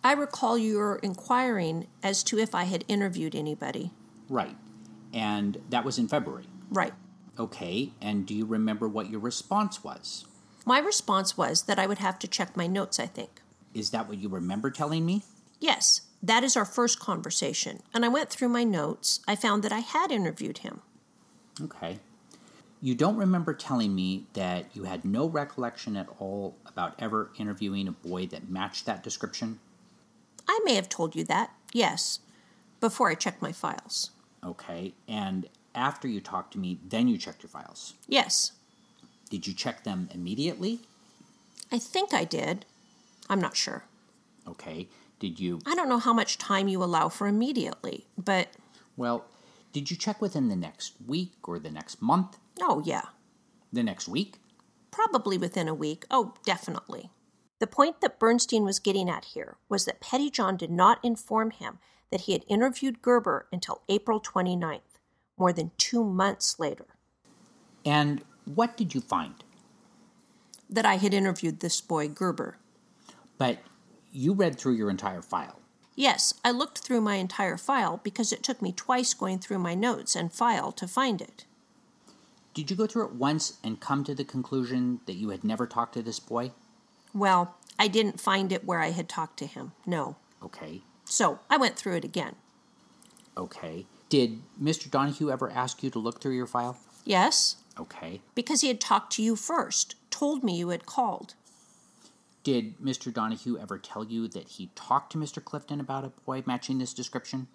I 0.06 0.12
recall 0.12 0.56
you 0.56 0.78
were 0.78 0.98
inquiring 0.98 1.88
as 2.04 2.22
to 2.26 2.38
if 2.38 2.54
I 2.54 2.66
had 2.66 2.86
interviewed 2.88 3.34
anybody. 3.34 3.90
Right. 4.30 4.56
And 5.12 5.64
that 5.72 5.84
was 5.84 5.98
in 5.98 6.08
February. 6.08 6.46
Right. 6.70 6.94
Okay. 7.40 7.92
And 8.00 8.24
do 8.24 8.36
you 8.36 8.46
remember 8.46 8.88
what 8.88 9.10
your 9.10 9.20
response 9.20 9.84
was? 9.84 10.26
My 10.64 10.78
response 10.78 11.40
was 11.40 11.64
that 11.64 11.80
I 11.80 11.88
would 11.88 11.98
have 11.98 12.20
to 12.20 12.28
check 12.28 12.56
my 12.56 12.68
notes, 12.68 13.00
I 13.00 13.08
think. 13.08 13.42
Is 13.74 13.90
that 13.90 14.08
what 14.08 14.20
you 14.20 14.30
remember 14.30 14.70
telling 14.70 15.08
me? 15.08 15.24
Yes. 15.60 16.02
That 16.22 16.44
is 16.44 16.56
our 16.56 16.66
first 16.66 17.00
conversation. 17.00 17.82
And 17.92 18.06
I 18.06 18.10
went 18.10 18.30
through 18.30 18.50
my 18.50 18.64
notes. 18.64 19.22
I 19.28 19.36
found 19.36 19.64
that 19.64 19.74
I 19.74 19.80
had 19.80 20.12
interviewed 20.12 20.60
him. 20.60 20.82
Okay. 21.60 21.98
You 22.80 22.94
don't 22.94 23.18
remember 23.18 23.56
telling 23.56 23.96
me 23.96 24.28
that 24.34 24.68
you 24.76 24.84
had 24.84 25.04
no 25.04 25.28
recollection 25.28 25.98
at 25.98 26.10
all 26.20 26.58
about 26.68 26.94
ever 27.00 27.32
interviewing 27.40 27.88
a 27.88 27.92
boy 27.92 28.28
that 28.28 28.52
matched 28.52 28.86
that 28.86 29.02
description? 29.02 29.60
I 30.48 30.60
may 30.64 30.76
have 30.76 30.90
told 30.90 31.16
you 31.16 31.24
that, 31.26 31.52
yes, 31.74 32.20
before 32.80 33.10
I 33.10 33.16
checked 33.16 33.42
my 33.42 33.52
files. 33.52 34.12
Okay, 34.44 34.94
and 35.08 35.48
after 35.74 36.08
you 36.08 36.22
talked 36.22 36.54
to 36.54 36.60
me, 36.60 36.80
then 36.88 37.08
you 37.08 37.18
checked 37.18 37.44
your 37.44 37.50
files? 37.50 37.96
Yes. 38.08 38.52
Did 39.30 39.48
you 39.48 39.54
check 39.54 39.84
them 39.84 40.10
immediately? 40.14 40.80
I 41.72 41.80
think 41.80 42.14
I 42.14 42.24
did. 42.24 42.66
I'm 43.30 43.42
not 43.42 43.58
sure. 43.58 43.86
Okay, 44.48 44.88
did 45.20 45.40
you. 45.40 45.60
I 45.66 45.74
don't 45.76 45.90
know 45.90 45.98
how 45.98 46.14
much 46.14 46.38
time 46.38 46.68
you 46.68 46.84
allow 46.84 47.10
for 47.10 47.28
immediately, 47.28 48.06
but. 48.18 48.50
Well, 48.96 49.26
did 49.74 49.90
you 49.90 49.98
check 49.98 50.22
within 50.22 50.48
the 50.48 50.56
next 50.56 50.94
week 51.06 51.34
or 51.44 51.60
the 51.60 51.72
next 51.72 52.02
month? 52.02 52.38
Oh, 52.62 52.82
yeah. 52.86 53.06
The 53.74 53.84
next 53.84 54.08
week? 54.08 54.36
Probably 54.92 55.38
within 55.38 55.68
a 55.68 55.74
week. 55.74 56.06
Oh, 56.10 56.34
definitely. 56.46 57.10
The 57.60 57.68
point 57.68 58.02
that 58.02 58.20
Bernstein 58.20 58.64
was 58.64 58.80
getting 58.80 59.10
at 59.10 59.26
here 59.26 59.58
was 59.70 59.86
that 59.86 60.02
Pettyjohn 60.02 60.58
did 60.58 60.72
not 60.72 61.00
inform 61.04 61.52
him 61.52 61.80
that 62.12 62.22
he 62.22 62.34
had 62.34 62.44
interviewed 62.48 63.02
Gerber 63.02 63.48
until 63.52 63.82
April 63.88 64.20
29th, 64.20 64.82
more 65.38 65.54
than 65.54 65.72
two 65.78 66.04
months 66.04 66.60
later. 66.60 66.86
And 67.86 68.24
what 68.44 68.76
did 68.76 68.94
you 68.94 69.02
find? 69.02 69.44
That 70.70 70.86
I 70.86 70.96
had 70.96 71.14
interviewed 71.14 71.60
this 71.60 71.80
boy, 71.80 72.10
Gerber. 72.10 72.58
But 73.38 73.60
you 74.12 74.34
read 74.34 74.58
through 74.58 74.74
your 74.74 74.90
entire 74.90 75.22
file. 75.22 75.60
Yes, 75.96 76.34
I 76.44 76.52
looked 76.52 76.80
through 76.80 77.02
my 77.02 77.16
entire 77.16 77.58
file 77.58 78.02
because 78.04 78.34
it 78.34 78.44
took 78.44 78.62
me 78.62 78.74
twice 78.74 79.14
going 79.14 79.40
through 79.40 79.60
my 79.60 79.76
notes 79.76 80.16
and 80.16 80.34
file 80.34 80.74
to 80.74 80.88
find 80.88 81.22
it. 81.22 81.46
Did 82.54 82.70
you 82.70 82.76
go 82.76 82.86
through 82.86 83.06
it 83.06 83.16
once 83.16 83.58
and 83.64 83.80
come 83.80 84.04
to 84.04 84.16
the 84.16 84.26
conclusion 84.26 85.00
that 85.06 85.14
you 85.14 85.30
had 85.30 85.44
never 85.46 85.66
talked 85.66 85.94
to 85.94 86.02
this 86.02 86.20
boy? 86.20 86.52
Well, 87.16 87.56
I 87.80 87.88
didn't 87.88 88.20
find 88.20 88.52
it 88.52 88.66
where 88.66 88.82
I 88.82 88.92
had 88.92 89.08
talked 89.08 89.40
to 89.40 89.46
him, 89.46 89.72
no. 89.86 90.18
Okay. 90.44 90.82
So 91.06 91.40
I 91.50 91.56
went 91.56 91.78
through 91.78 91.96
it 91.96 92.04
again. 92.04 92.36
Okay. 93.38 93.86
Did 94.10 94.42
Mr. 94.62 94.92
Donahue 94.92 95.32
ever 95.32 95.50
ask 95.50 95.82
you 95.82 95.90
to 95.92 96.00
look 96.00 96.22
through 96.22 96.36
your 96.36 96.46
file? 96.46 96.78
Yes. 97.06 97.56
Okay. 97.80 98.22
Because 98.36 98.62
he 98.62 98.68
had 98.68 98.82
talked 98.82 99.14
to 99.14 99.24
you 99.24 99.38
first, 99.38 99.96
told 100.10 100.44
me 100.44 100.58
you 100.58 100.70
had 100.70 100.86
called. 100.86 101.36
Did 102.44 102.78
Mr. 102.80 103.12
Donahue 103.12 103.58
ever 103.58 103.78
tell 103.78 104.04
you 104.04 104.28
that 104.28 104.50
he 104.50 104.70
talked 104.76 105.14
to 105.14 105.18
Mr. 105.18 105.44
Clifton 105.44 105.80
about 105.80 106.04
a 106.04 106.10
boy 106.26 106.44
matching 106.46 106.80
this 106.80 106.94
description? 106.94 107.48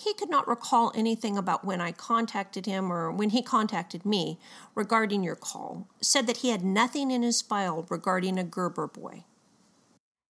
He 0.00 0.14
could 0.14 0.30
not 0.30 0.46
recall 0.46 0.92
anything 0.94 1.36
about 1.36 1.64
when 1.64 1.80
I 1.80 1.90
contacted 1.90 2.66
him 2.66 2.92
or 2.92 3.10
when 3.10 3.30
he 3.30 3.42
contacted 3.42 4.06
me 4.06 4.38
regarding 4.76 5.24
your 5.24 5.34
call, 5.34 5.88
said 6.00 6.28
that 6.28 6.38
he 6.38 6.50
had 6.50 6.64
nothing 6.64 7.10
in 7.10 7.22
his 7.22 7.42
file 7.42 7.84
regarding 7.90 8.38
a 8.38 8.44
Gerber 8.44 8.86
boy. 8.86 9.24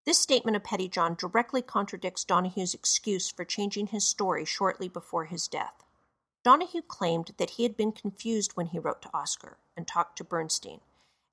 This 0.07 0.19
statement 0.19 0.57
of 0.57 0.63
Pettyjohn 0.63 1.19
directly 1.19 1.61
contradicts 1.61 2.25
Donahue's 2.25 2.73
excuse 2.73 3.31
for 3.31 3.45
changing 3.45 3.89
his 3.89 4.07
story 4.07 4.47
shortly 4.47 4.89
before 4.89 5.27
his 5.27 5.47
death. 5.47 5.85
Donahue 6.43 6.81
claimed 6.81 7.35
that 7.37 7.51
he 7.51 7.65
had 7.65 7.77
been 7.77 7.93
confused 7.93 8.53
when 8.55 8.69
he 8.69 8.79
wrote 8.79 9.03
to 9.03 9.11
Oscar 9.13 9.59
and 9.77 9.87
talked 9.87 10.17
to 10.17 10.25
Bernstein, 10.25 10.81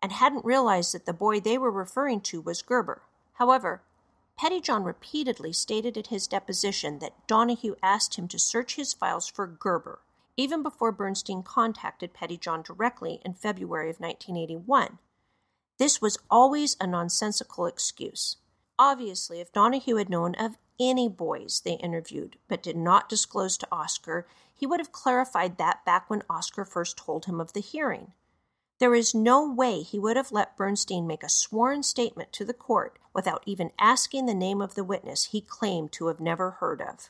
and 0.01 0.11
hadn't 0.11 0.43
realized 0.43 0.93
that 0.93 1.05
the 1.05 1.13
boy 1.13 1.39
they 1.39 1.57
were 1.57 1.71
referring 1.71 2.19
to 2.19 2.41
was 2.41 2.61
Gerber. 2.61 3.03
However, 3.35 3.81
Pettyjohn 4.37 4.83
repeatedly 4.83 5.53
stated 5.53 5.97
at 5.97 6.07
his 6.07 6.27
deposition 6.27 6.99
that 6.99 7.25
Donahue 7.25 7.75
asked 7.81 8.15
him 8.15 8.27
to 8.27 8.37
search 8.37 8.75
his 8.75 8.93
files 8.93 9.27
for 9.27 9.47
Gerber, 9.47 9.99
even 10.35 10.61
before 10.61 10.91
Bernstein 10.91 11.41
contacted 11.41 12.13
Pettyjohn 12.13 12.63
directly 12.63 13.21
in 13.23 13.33
February 13.33 13.89
of 13.89 13.99
1981. 13.99 14.99
This 15.77 16.01
was 16.01 16.17
always 16.29 16.75
a 16.79 16.87
nonsensical 16.87 17.65
excuse. 17.65 18.37
Obviously, 18.77 19.39
if 19.39 19.53
Donahue 19.53 19.95
had 19.95 20.09
known 20.09 20.35
of 20.35 20.57
any 20.79 21.07
boys 21.07 21.61
they 21.63 21.75
interviewed 21.75 22.37
but 22.49 22.61
did 22.61 22.75
not 22.75 23.07
disclose 23.07 23.57
to 23.57 23.67
Oscar, 23.71 24.27
he 24.53 24.65
would 24.65 24.79
have 24.81 24.91
clarified 24.91 25.57
that 25.57 25.85
back 25.85 26.09
when 26.09 26.23
Oscar 26.29 26.65
first 26.65 26.97
told 26.97 27.25
him 27.25 27.39
of 27.39 27.53
the 27.53 27.61
hearing. 27.61 28.11
There 28.79 28.95
is 28.95 29.15
no 29.15 29.49
way 29.49 29.81
he 29.81 29.99
would 29.99 30.17
have 30.17 30.31
let 30.31 30.57
Bernstein 30.57 31.07
make 31.07 31.23
a 31.23 31.29
sworn 31.29 31.81
statement 31.83 32.33
to 32.33 32.43
the 32.45 32.53
court 32.53 32.99
without 33.13 33.43
even 33.45 33.71
asking 33.79 34.25
the 34.25 34.33
name 34.33 34.61
of 34.61 34.75
the 34.75 34.83
witness 34.83 35.25
he 35.25 35.39
claimed 35.39 35.93
to 35.93 36.07
have 36.07 36.19
never 36.19 36.51
heard 36.51 36.81
of. 36.81 37.09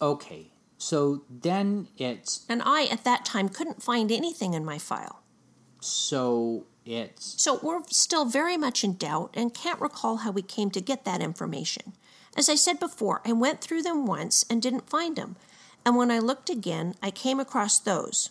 Okay, 0.00 0.52
so 0.76 1.24
then 1.30 1.88
it's. 1.96 2.44
And 2.48 2.60
I, 2.64 2.84
at 2.84 3.04
that 3.04 3.24
time, 3.24 3.48
couldn't 3.48 3.82
find 3.82 4.12
anything 4.12 4.52
in 4.52 4.64
my 4.64 4.78
file. 4.78 5.22
So 5.80 6.66
it's. 6.84 7.40
So 7.42 7.58
we're 7.62 7.82
still 7.88 8.26
very 8.26 8.58
much 8.58 8.84
in 8.84 8.96
doubt 8.96 9.30
and 9.34 9.54
can't 9.54 9.80
recall 9.80 10.18
how 10.18 10.32
we 10.32 10.42
came 10.42 10.70
to 10.72 10.80
get 10.82 11.04
that 11.04 11.22
information. 11.22 11.94
As 12.36 12.48
I 12.48 12.56
said 12.56 12.78
before, 12.78 13.22
I 13.24 13.32
went 13.32 13.60
through 13.60 13.82
them 13.82 14.04
once 14.04 14.44
and 14.50 14.60
didn't 14.60 14.90
find 14.90 15.16
them. 15.16 15.36
And 15.84 15.96
when 15.96 16.10
I 16.10 16.18
looked 16.18 16.50
again, 16.50 16.94
I 17.02 17.10
came 17.10 17.40
across 17.40 17.78
those 17.78 18.30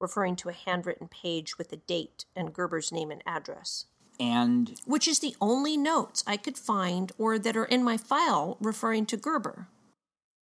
referring 0.00 0.34
to 0.36 0.48
a 0.48 0.54
handwritten 0.54 1.08
page 1.08 1.58
with 1.58 1.72
a 1.72 1.76
date 1.76 2.24
and 2.34 2.52
Gerber's 2.52 2.90
name 2.90 3.10
and 3.10 3.22
address. 3.26 3.84
And. 4.18 4.80
Which 4.84 5.06
is 5.06 5.20
the 5.20 5.36
only 5.40 5.76
notes 5.76 6.24
I 6.26 6.36
could 6.36 6.58
find 6.58 7.12
or 7.18 7.38
that 7.38 7.56
are 7.56 7.64
in 7.64 7.84
my 7.84 7.96
file 7.96 8.56
referring 8.60 9.06
to 9.06 9.16
Gerber. 9.16 9.68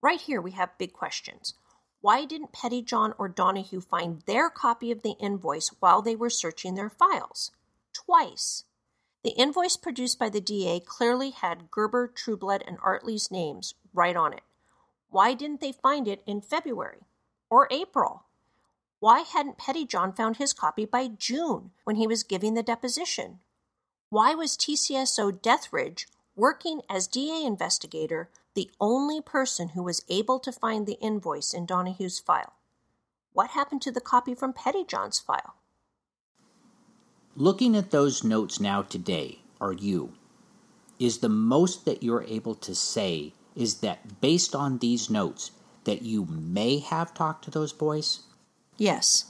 Right 0.02 0.22
here, 0.22 0.40
we 0.40 0.52
have 0.52 0.78
big 0.78 0.94
questions. 0.94 1.56
Why 2.02 2.26
didn't 2.26 2.54
Pettyjohn 2.54 3.14
or 3.18 3.28
Donahue 3.28 3.82
find 3.82 4.22
their 4.22 4.50
copy 4.50 4.92
of 4.92 5.02
the 5.02 5.16
invoice 5.20 5.70
while 5.80 6.02
they 6.02 6.16
were 6.16 6.30
searching 6.30 6.76
their 6.76 6.90
files? 6.90 7.52
Twice. 7.94 8.66
The 9.24 9.32
invoice 9.32 9.76
produced 9.76 10.20
by 10.20 10.30
the 10.30 10.40
DA 10.40 10.80
clearly 10.80 11.32
had 11.32 11.72
Gerber, 11.72 12.08
Trueblood, 12.08 12.64
and 12.68 12.78
Artley's 12.80 13.32
names 13.32 13.74
right 13.94 14.16
on 14.16 14.32
it. 14.34 14.44
Why 15.10 15.34
didn't 15.34 15.60
they 15.60 15.72
find 15.72 16.08
it 16.08 16.22
in 16.28 16.42
February 16.42 17.02
or 17.50 17.68
April? 17.72 18.27
Why 19.00 19.20
hadn't 19.20 19.60
Pettyjohn 19.60 20.16
found 20.16 20.38
his 20.38 20.54
copy 20.54 20.86
by 20.86 21.08
June 21.08 21.72
when 21.84 21.98
he 21.98 22.08
was 22.08 22.24
giving 22.24 22.56
the 22.56 22.64
deposition? 22.64 23.40
Why 24.10 24.34
was 24.34 24.58
TCSO 24.58 25.40
Dethridge, 25.42 26.08
working 26.36 26.82
as 26.90 27.06
DA 27.06 27.46
investigator, 27.46 28.32
the 28.56 28.72
only 28.82 29.22
person 29.22 29.70
who 29.70 29.84
was 29.84 30.04
able 30.10 30.40
to 30.40 30.52
find 30.52 30.88
the 30.88 30.98
invoice 31.00 31.54
in 31.54 31.68
Donahue's 31.68 32.20
file? 32.20 32.54
What 33.34 33.52
happened 33.52 33.84
to 33.84 33.92
the 33.92 34.02
copy 34.02 34.34
from 34.34 34.54
Pettyjohn's 34.54 35.20
file? 35.20 35.56
Looking 37.36 37.76
at 37.76 37.92
those 37.92 38.24
notes 38.24 38.60
now 38.60 38.82
today, 38.82 39.42
are 39.62 39.74
you? 39.74 40.14
Is 40.98 41.20
the 41.20 41.30
most 41.30 41.86
that 41.86 42.02
you're 42.02 42.24
able 42.24 42.56
to 42.56 42.74
say 42.74 43.34
is 43.56 43.76
that 43.82 44.22
based 44.22 44.56
on 44.56 44.80
these 44.80 45.08
notes, 45.08 45.52
that 45.84 46.02
you 46.02 46.26
may 46.26 46.80
have 46.80 47.14
talked 47.14 47.44
to 47.44 47.52
those 47.52 47.74
boys? 47.74 48.22
Yes. 48.78 49.26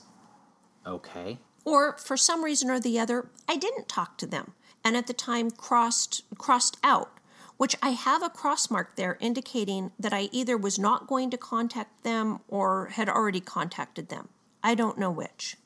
Okay. 0.85 1.39
Or 1.65 1.97
for 1.97 2.15
some 2.15 2.43
reason 2.43 2.69
or 2.69 2.79
the 2.79 2.99
other, 2.99 3.29
I 3.47 3.57
didn't 3.57 3.89
talk 3.89 4.17
to 4.19 4.25
them 4.25 4.53
and 4.83 4.95
at 4.95 5.07
the 5.07 5.13
time 5.13 5.51
crossed 5.51 6.23
crossed 6.37 6.77
out, 6.81 7.19
which 7.57 7.75
I 7.81 7.89
have 7.89 8.23
a 8.23 8.29
cross 8.29 8.71
mark 8.71 8.95
there 8.95 9.17
indicating 9.19 9.91
that 9.99 10.13
I 10.13 10.29
either 10.31 10.55
was 10.55 10.79
not 10.79 11.07
going 11.07 11.29
to 11.31 11.37
contact 11.37 12.03
them 12.03 12.39
or 12.47 12.87
had 12.93 13.09
already 13.09 13.41
contacted 13.41 14.07
them. 14.07 14.29
I 14.63 14.75
don't 14.75 14.97
know 14.97 15.11
which. 15.11 15.57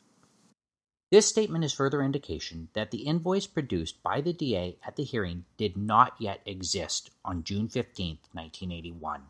This 1.12 1.28
statement 1.28 1.66
is 1.66 1.74
further 1.74 2.02
indication 2.02 2.70
that 2.74 2.90
the 2.90 3.00
invoice 3.00 3.46
produced 3.46 4.02
by 4.02 4.22
the 4.22 4.34
DA 4.34 4.78
at 4.84 4.96
the 4.96 5.04
hearing 5.04 5.46
did 5.58 5.78
not 5.78 6.16
yet 6.18 6.42
exist 6.46 7.12
on 7.24 7.44
June 7.44 7.68
15, 7.68 8.18
1981. 8.32 9.24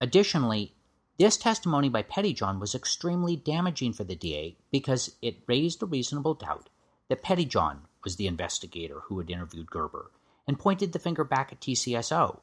Additionally, 0.00 0.74
this 1.20 1.36
testimony 1.36 1.90
by 1.90 2.02
Pettyjohn 2.02 2.58
was 2.58 2.74
extremely 2.74 3.36
damaging 3.36 3.92
for 3.92 4.04
the 4.04 4.16
DA 4.16 4.56
because 4.70 5.16
it 5.20 5.42
raised 5.46 5.82
a 5.82 5.86
reasonable 5.86 6.32
doubt 6.32 6.70
that 7.08 7.22
Pettyjohn 7.22 7.80
was 8.02 8.16
the 8.16 8.26
investigator 8.26 9.00
who 9.00 9.18
had 9.18 9.28
interviewed 9.28 9.70
Gerber 9.70 10.10
and 10.46 10.58
pointed 10.58 10.94
the 10.94 10.98
finger 10.98 11.22
back 11.22 11.52
at 11.52 11.60
TCSO. 11.60 12.40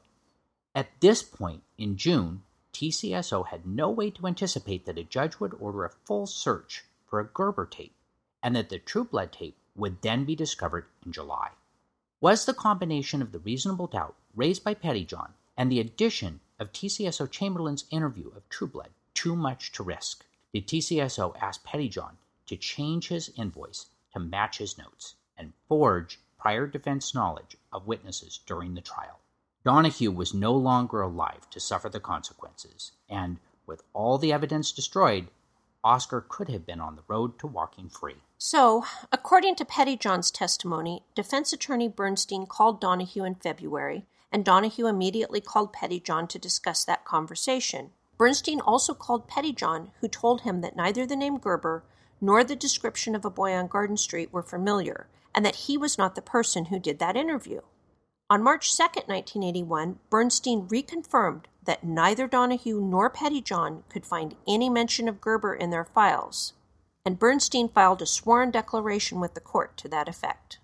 At 0.76 1.00
this 1.00 1.24
point 1.24 1.64
in 1.76 1.96
June, 1.96 2.44
TCSO 2.72 3.48
had 3.48 3.66
no 3.66 3.90
way 3.90 4.10
to 4.12 4.28
anticipate 4.28 4.86
that 4.86 4.96
a 4.96 5.02
judge 5.02 5.40
would 5.40 5.54
order 5.58 5.84
a 5.84 5.90
full 5.90 6.28
search 6.28 6.84
for 7.04 7.18
a 7.18 7.24
Gerber 7.24 7.66
tape 7.66 7.96
and 8.44 8.54
that 8.54 8.68
the 8.68 8.78
Trueblood 8.78 9.32
tape 9.32 9.56
would 9.74 10.02
then 10.02 10.24
be 10.24 10.36
discovered 10.36 10.86
in 11.04 11.10
July. 11.10 11.50
Was 12.20 12.44
the 12.44 12.54
combination 12.54 13.22
of 13.22 13.32
the 13.32 13.40
reasonable 13.40 13.88
doubt 13.88 14.14
raised 14.36 14.62
by 14.62 14.74
Pettyjohn 14.74 15.32
and 15.56 15.72
the 15.72 15.80
addition 15.80 16.38
of 16.58 16.72
TCSO 16.72 17.30
Chamberlain's 17.30 17.84
interview 17.90 18.28
of 18.36 18.48
Trueblood 18.48 18.90
too 19.14 19.36
much 19.36 19.72
to 19.72 19.82
risk? 19.82 20.24
Did 20.52 20.66
TCSO 20.66 21.36
ask 21.40 21.64
Pettyjohn 21.64 22.16
to 22.46 22.56
change 22.56 23.08
his 23.08 23.30
invoice 23.36 23.86
to 24.12 24.20
match 24.20 24.58
his 24.58 24.78
notes 24.78 25.14
and 25.36 25.52
forge 25.68 26.20
prior 26.38 26.66
defense 26.66 27.14
knowledge 27.14 27.56
of 27.72 27.86
witnesses 27.86 28.40
during 28.46 28.74
the 28.74 28.80
trial? 28.80 29.20
Donahue 29.64 30.10
was 30.10 30.32
no 30.32 30.52
longer 30.54 31.02
alive 31.02 31.50
to 31.50 31.60
suffer 31.60 31.88
the 31.88 32.00
consequences, 32.00 32.92
and 33.08 33.38
with 33.66 33.82
all 33.92 34.16
the 34.16 34.32
evidence 34.32 34.72
destroyed, 34.72 35.28
Oscar 35.84 36.24
could 36.26 36.48
have 36.48 36.66
been 36.66 36.80
on 36.80 36.96
the 36.96 37.02
road 37.06 37.38
to 37.38 37.46
walking 37.46 37.88
free. 37.88 38.16
So, 38.38 38.84
according 39.12 39.56
to 39.56 39.64
Pettyjohn's 39.64 40.30
testimony, 40.30 41.02
defense 41.14 41.52
attorney 41.52 41.88
Bernstein 41.88 42.46
called 42.46 42.80
Donahue 42.80 43.24
in 43.24 43.34
February, 43.34 44.06
and 44.30 44.44
Donahue 44.44 44.86
immediately 44.86 45.40
called 45.40 45.72
Pettyjohn 45.72 46.28
to 46.28 46.38
discuss 46.38 46.84
that 46.84 47.04
conversation. 47.04 47.90
Bernstein 48.16 48.60
also 48.60 48.94
called 48.94 49.28
Pettyjohn, 49.28 49.90
who 50.00 50.08
told 50.08 50.42
him 50.42 50.60
that 50.60 50.76
neither 50.76 51.06
the 51.06 51.16
name 51.16 51.38
Gerber 51.38 51.84
nor 52.20 52.42
the 52.42 52.56
description 52.56 53.14
of 53.14 53.24
a 53.24 53.30
boy 53.30 53.52
on 53.52 53.68
Garden 53.68 53.96
Street 53.96 54.32
were 54.32 54.42
familiar, 54.42 55.06
and 55.34 55.44
that 55.44 55.56
he 55.56 55.76
was 55.76 55.96
not 55.96 56.14
the 56.14 56.22
person 56.22 56.66
who 56.66 56.78
did 56.78 56.98
that 56.98 57.16
interview. 57.16 57.60
On 58.30 58.42
March 58.42 58.76
2, 58.76 58.82
1981, 58.82 60.00
Bernstein 60.10 60.68
reconfirmed 60.68 61.44
that 61.64 61.84
neither 61.84 62.26
Donahue 62.26 62.80
nor 62.80 63.08
Pettyjohn 63.08 63.84
could 63.88 64.04
find 64.04 64.34
any 64.46 64.68
mention 64.68 65.08
of 65.08 65.20
Gerber 65.20 65.54
in 65.54 65.70
their 65.70 65.84
files, 65.84 66.54
and 67.04 67.18
Bernstein 67.18 67.68
filed 67.68 68.02
a 68.02 68.06
sworn 68.06 68.50
declaration 68.50 69.20
with 69.20 69.34
the 69.34 69.40
court 69.40 69.76
to 69.78 69.88
that 69.88 70.08
effect. 70.08 70.58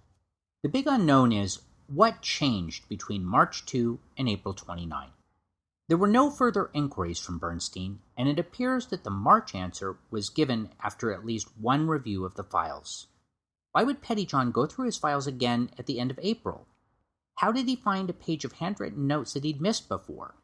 The 0.63 0.69
big 0.69 0.87
unknown 0.87 1.33
is 1.33 1.61
what 1.89 2.23
changed 2.23 2.89
between 2.89 3.25
March 3.25 3.67
2 3.67 3.99
and 4.17 4.29
April 4.29 4.55
29. 4.55 5.11
There 5.87 5.99
were 5.99 6.09
no 6.09 6.31
further 6.31 6.71
inquiries 6.73 7.19
from 7.19 7.39
Bernstein, 7.39 8.01
and 8.17 8.29
it 8.29 8.39
appears 8.39 8.87
that 8.87 9.05
the 9.05 9.11
March 9.11 9.55
answer 9.55 9.99
was 10.11 10.31
given 10.31 10.71
after 10.83 11.13
at 11.13 11.27
least 11.27 11.59
one 11.59 11.87
review 11.87 12.25
of 12.25 12.37
the 12.37 12.45
files. 12.45 13.09
Why 13.73 13.83
would 13.83 14.03
Pettyjohn 14.03 14.53
go 14.53 14.67
through 14.67 14.87
his 14.87 14.97
files 14.97 15.27
again 15.27 15.71
at 15.79 15.87
the 15.87 16.01
end 16.01 16.11
of 16.11 16.19
April? 16.23 16.69
How 17.37 17.53
did 17.53 17.69
he 17.69 17.77
find 17.77 18.09
a 18.09 18.15
page 18.15 18.45
of 18.45 18.53
handwritten 18.53 19.07
notes 19.07 19.35
that 19.35 19.45
he'd 19.45 19.61
missed 19.61 19.89
before? 19.89 20.37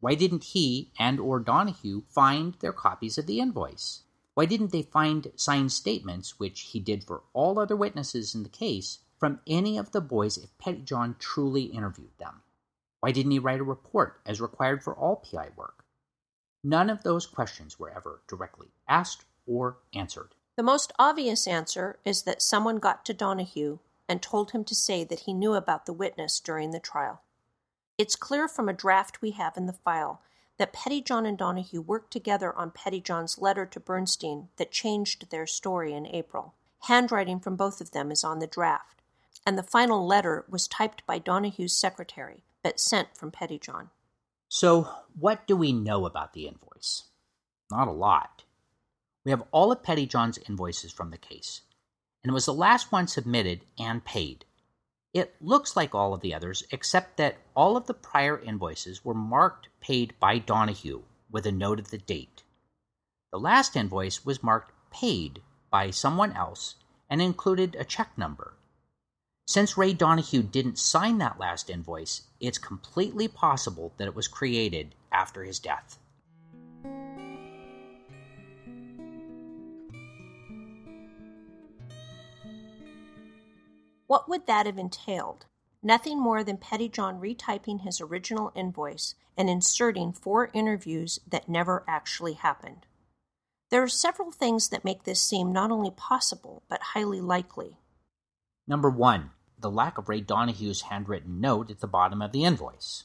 Why 0.00 0.14
didn't 0.14 0.44
he 0.44 0.90
and 0.98 1.20
or 1.20 1.38
Donahue 1.38 2.02
find 2.08 2.54
their 2.54 2.72
copies 2.72 3.18
of 3.18 3.26
the 3.26 3.40
invoice? 3.40 4.02
Why 4.34 4.46
didn't 4.46 4.72
they 4.72 4.82
find 4.82 5.30
signed 5.36 5.72
statements, 5.72 6.38
which 6.38 6.60
he 6.72 6.80
did 6.80 7.04
for 7.04 7.22
all 7.32 7.58
other 7.58 7.76
witnesses 7.76 8.34
in 8.34 8.42
the 8.42 8.48
case, 8.48 9.00
from 9.18 9.40
any 9.46 9.76
of 9.78 9.92
the 9.92 10.00
boys 10.00 10.38
if 10.38 10.56
Pettyjohn 10.58 11.18
truly 11.18 11.64
interviewed 11.64 12.16
them? 12.18 12.42
Why 13.00 13.12
didn't 13.12 13.32
he 13.32 13.38
write 13.38 13.60
a 13.60 13.64
report 13.64 14.20
as 14.26 14.40
required 14.40 14.82
for 14.82 14.94
all 14.94 15.16
PI 15.16 15.50
work? 15.56 15.84
None 16.64 16.90
of 16.90 17.02
those 17.02 17.26
questions 17.26 17.78
were 17.78 17.90
ever 17.90 18.22
directly 18.28 18.68
asked 18.88 19.24
or 19.46 19.78
answered. 19.94 20.34
The 20.56 20.62
most 20.62 20.92
obvious 20.98 21.46
answer 21.46 21.98
is 22.04 22.22
that 22.22 22.42
someone 22.42 22.78
got 22.78 23.04
to 23.04 23.14
Donahue 23.14 23.78
and 24.08 24.20
told 24.20 24.50
him 24.50 24.64
to 24.64 24.74
say 24.74 25.04
that 25.04 25.20
he 25.20 25.32
knew 25.32 25.54
about 25.54 25.86
the 25.86 25.92
witness 25.92 26.40
during 26.40 26.70
the 26.70 26.80
trial. 26.80 27.22
It's 27.96 28.16
clear 28.16 28.48
from 28.48 28.68
a 28.68 28.72
draft 28.72 29.22
we 29.22 29.32
have 29.32 29.56
in 29.56 29.66
the 29.66 29.72
file 29.72 30.20
that 30.56 30.72
Pettyjohn 30.72 31.26
and 31.26 31.38
Donahue 31.38 31.80
worked 31.80 32.12
together 32.12 32.52
on 32.56 32.72
Pettyjohn's 32.72 33.38
letter 33.38 33.64
to 33.66 33.78
Bernstein 33.78 34.48
that 34.56 34.72
changed 34.72 35.30
their 35.30 35.46
story 35.46 35.94
in 35.94 36.06
April. 36.06 36.54
Handwriting 36.82 37.38
from 37.38 37.56
both 37.56 37.80
of 37.80 37.92
them 37.92 38.10
is 38.10 38.24
on 38.24 38.38
the 38.38 38.46
draft, 38.46 38.97
and 39.48 39.56
the 39.56 39.62
final 39.62 40.06
letter 40.06 40.44
was 40.50 40.68
typed 40.68 41.06
by 41.06 41.18
Donahue's 41.18 41.72
secretary, 41.72 42.44
but 42.62 42.78
sent 42.78 43.16
from 43.16 43.30
Pettyjohn. 43.30 43.88
So, 44.46 44.90
what 45.18 45.46
do 45.46 45.56
we 45.56 45.72
know 45.72 46.04
about 46.04 46.34
the 46.34 46.46
invoice? 46.46 47.04
Not 47.70 47.88
a 47.88 47.92
lot. 47.92 48.44
We 49.24 49.30
have 49.30 49.44
all 49.50 49.72
of 49.72 49.82
Pettyjohn's 49.82 50.36
invoices 50.46 50.92
from 50.92 51.10
the 51.10 51.16
case, 51.16 51.62
and 52.22 52.30
it 52.30 52.34
was 52.34 52.44
the 52.44 52.52
last 52.52 52.92
one 52.92 53.08
submitted 53.08 53.62
and 53.78 54.04
paid. 54.04 54.44
It 55.14 55.34
looks 55.40 55.74
like 55.74 55.94
all 55.94 56.12
of 56.12 56.20
the 56.20 56.34
others, 56.34 56.62
except 56.70 57.16
that 57.16 57.38
all 57.56 57.78
of 57.78 57.86
the 57.86 57.94
prior 57.94 58.38
invoices 58.38 59.02
were 59.02 59.14
marked 59.14 59.68
paid 59.80 60.12
by 60.20 60.40
Donahue 60.40 61.04
with 61.30 61.46
a 61.46 61.52
note 61.52 61.78
of 61.78 61.88
the 61.88 61.96
date. 61.96 62.42
The 63.32 63.38
last 63.38 63.76
invoice 63.76 64.26
was 64.26 64.42
marked 64.42 64.74
paid 64.90 65.40
by 65.70 65.90
someone 65.90 66.34
else 66.34 66.74
and 67.08 67.22
included 67.22 67.76
a 67.76 67.84
check 67.84 68.18
number. 68.18 68.57
Since 69.48 69.78
Ray 69.78 69.94
Donahue 69.94 70.42
didn't 70.42 70.78
sign 70.78 71.16
that 71.18 71.40
last 71.40 71.70
invoice, 71.70 72.20
it's 72.38 72.58
completely 72.58 73.28
possible 73.28 73.94
that 73.96 74.06
it 74.06 74.14
was 74.14 74.28
created 74.28 74.94
after 75.10 75.42
his 75.42 75.58
death. 75.58 75.98
What 84.06 84.28
would 84.28 84.46
that 84.46 84.66
have 84.66 84.76
entailed? 84.76 85.46
Nothing 85.82 86.20
more 86.20 86.44
than 86.44 86.58
Pettyjohn 86.58 87.18
retyping 87.18 87.80
his 87.80 88.02
original 88.02 88.52
invoice 88.54 89.14
and 89.34 89.48
inserting 89.48 90.12
four 90.12 90.50
interviews 90.52 91.20
that 91.26 91.48
never 91.48 91.84
actually 91.88 92.34
happened. 92.34 92.84
There 93.70 93.82
are 93.82 93.88
several 93.88 94.30
things 94.30 94.68
that 94.68 94.84
make 94.84 95.04
this 95.04 95.22
seem 95.22 95.52
not 95.52 95.70
only 95.70 95.90
possible, 95.90 96.64
but 96.68 96.92
highly 96.92 97.22
likely. 97.22 97.78
Number 98.66 98.90
one, 98.90 99.30
the 99.60 99.70
lack 99.70 99.98
of 99.98 100.08
Ray 100.08 100.20
Donahue's 100.20 100.82
handwritten 100.82 101.40
note 101.40 101.70
at 101.70 101.80
the 101.80 101.86
bottom 101.86 102.22
of 102.22 102.32
the 102.32 102.44
invoice. 102.44 103.04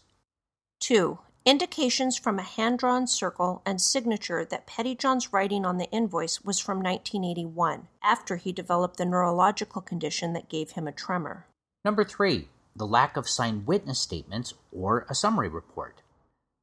Two, 0.80 1.20
indications 1.46 2.18
from 2.18 2.40
a 2.40 2.44
hand 2.44 2.80
drawn 2.80 3.08
circle 3.08 3.62
and 3.66 3.82
signature 3.82 4.46
that 4.46 4.68
Pettyjohn's 4.68 5.34
writing 5.34 5.66
on 5.66 5.78
the 5.78 5.90
invoice 5.92 6.42
was 6.42 6.60
from 6.60 6.78
1981, 6.78 7.88
after 8.02 8.38
he 8.38 8.52
developed 8.52 8.98
the 8.98 9.06
neurological 9.06 9.82
condition 9.82 10.34
that 10.34 10.50
gave 10.50 10.72
him 10.72 10.88
a 10.88 10.92
tremor. 10.92 11.48
Number 11.84 12.04
three, 12.04 12.50
the 12.76 12.88
lack 12.88 13.18
of 13.18 13.30
signed 13.30 13.68
witness 13.68 14.00
statements 14.00 14.54
or 14.72 15.06
a 15.10 15.16
summary 15.16 15.50
report. 15.50 16.02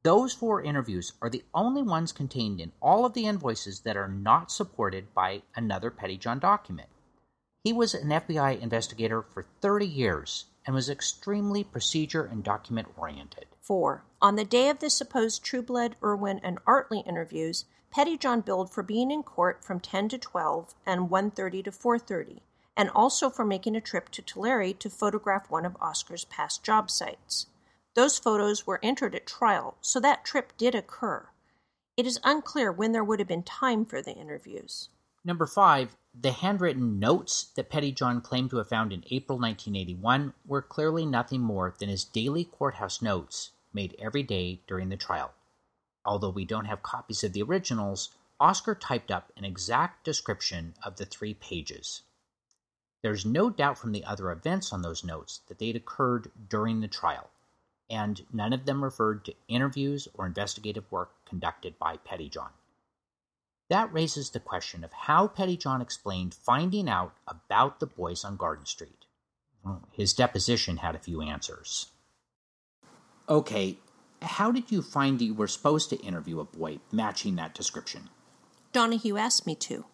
Those 0.03 0.33
four 0.33 0.63
interviews 0.63 1.13
are 1.21 1.29
the 1.29 1.43
only 1.53 1.83
ones 1.83 2.11
contained 2.11 2.59
in 2.59 2.71
all 2.81 3.05
of 3.05 3.13
the 3.13 3.27
invoices 3.27 3.81
that 3.81 3.95
are 3.95 4.07
not 4.07 4.51
supported 4.51 5.13
by 5.13 5.43
another 5.55 5.91
Pettyjohn 5.91 6.39
document. 6.39 6.89
He 7.63 7.73
was 7.73 7.93
an 7.93 8.09
FBI 8.09 8.59
investigator 8.59 9.21
for 9.21 9.45
30 9.61 9.85
years 9.85 10.45
and 10.65 10.73
was 10.73 10.89
extremely 10.89 11.63
procedure 11.63 12.23
and 12.23 12.43
document 12.43 12.87
oriented. 12.97 13.45
4. 13.61 14.03
On 14.21 14.35
the 14.35 14.43
day 14.43 14.69
of 14.69 14.79
the 14.79 14.89
supposed 14.89 15.43
Trueblood, 15.43 15.95
Irwin, 16.03 16.39
and 16.43 16.63
Artley 16.65 17.07
interviews, 17.07 17.65
Pettyjohn 17.95 18.43
billed 18.43 18.71
for 18.71 18.81
being 18.81 19.11
in 19.11 19.21
court 19.21 19.63
from 19.63 19.79
10 19.79 20.09
to 20.09 20.17
12 20.17 20.73
and 20.85 21.09
1.30 21.09 21.63
to 21.65 21.71
4.30, 21.71 22.39
and 22.75 22.89
also 22.89 23.29
for 23.29 23.45
making 23.45 23.75
a 23.75 23.81
trip 23.81 24.09
to 24.09 24.21
Tulare 24.23 24.73
to 24.73 24.89
photograph 24.89 25.49
one 25.49 25.65
of 25.65 25.77
Oscar's 25.79 26.25
past 26.25 26.63
job 26.63 26.89
sites. 26.89 27.47
Those 27.93 28.17
photos 28.17 28.65
were 28.65 28.79
entered 28.81 29.13
at 29.13 29.27
trial, 29.27 29.77
so 29.81 29.99
that 29.99 30.25
trip 30.25 30.53
did 30.57 30.73
occur. 30.73 31.27
It 31.97 32.07
is 32.07 32.19
unclear 32.23 32.71
when 32.71 32.91
there 32.91 33.03
would 33.03 33.19
have 33.19 33.27
been 33.27 33.43
time 33.43 33.85
for 33.85 34.01
the 34.01 34.13
interviews. 34.13 34.89
Number 35.23 35.45
5. 35.45 35.95
The 36.13 36.33
handwritten 36.33 36.99
notes 36.99 37.45
that 37.55 37.69
Pettyjohn 37.69 38.21
claimed 38.21 38.49
to 38.49 38.57
have 38.57 38.67
found 38.67 38.91
in 38.91 39.05
April 39.09 39.39
1981 39.39 40.33
were 40.45 40.61
clearly 40.61 41.05
nothing 41.05 41.41
more 41.41 41.73
than 41.79 41.87
his 41.87 42.03
daily 42.03 42.43
courthouse 42.43 43.01
notes 43.01 43.51
made 43.73 43.95
every 43.97 44.21
day 44.21 44.61
during 44.67 44.89
the 44.89 44.97
trial. 44.97 45.33
Although 46.03 46.29
we 46.29 46.43
don't 46.43 46.65
have 46.65 46.83
copies 46.83 47.23
of 47.23 47.31
the 47.31 47.41
originals, 47.41 48.09
Oscar 48.41 48.75
typed 48.75 49.09
up 49.09 49.31
an 49.37 49.45
exact 49.45 50.03
description 50.03 50.75
of 50.83 50.97
the 50.97 51.05
three 51.05 51.33
pages. 51.33 52.01
There's 53.01 53.25
no 53.25 53.49
doubt 53.49 53.77
from 53.77 53.93
the 53.93 54.03
other 54.03 54.31
events 54.31 54.73
on 54.73 54.81
those 54.81 55.03
notes 55.03 55.41
that 55.47 55.59
they'd 55.59 55.75
occurred 55.75 56.29
during 56.49 56.81
the 56.81 56.87
trial, 56.87 57.29
and 57.89 58.25
none 58.33 58.51
of 58.51 58.65
them 58.65 58.83
referred 58.83 59.23
to 59.25 59.35
interviews 59.47 60.07
or 60.13 60.25
investigative 60.25 60.91
work 60.91 61.13
conducted 61.25 61.79
by 61.79 61.97
Pettyjohn. 61.97 62.51
That 63.71 63.93
raises 63.93 64.29
the 64.29 64.41
question 64.41 64.83
of 64.83 64.91
how 64.91 65.29
Pettyjohn 65.29 65.81
explained 65.81 66.33
finding 66.33 66.89
out 66.89 67.13
about 67.25 67.79
the 67.79 67.87
boys 67.87 68.25
on 68.25 68.35
Garden 68.35 68.65
Street. 68.65 69.05
His 69.93 70.11
deposition 70.11 70.77
had 70.77 70.93
a 70.93 70.99
few 70.99 71.21
answers. 71.21 71.85
Okay, 73.29 73.77
how 74.21 74.51
did 74.51 74.73
you 74.73 74.81
find 74.81 75.17
that 75.17 75.23
you 75.23 75.33
were 75.33 75.47
supposed 75.47 75.89
to 75.91 75.95
interview 76.01 76.41
a 76.41 76.43
boy 76.43 76.79
matching 76.91 77.37
that 77.37 77.53
description? 77.53 78.09
Donahue 78.73 79.15
asked 79.15 79.47
me 79.47 79.55
to. 79.55 79.85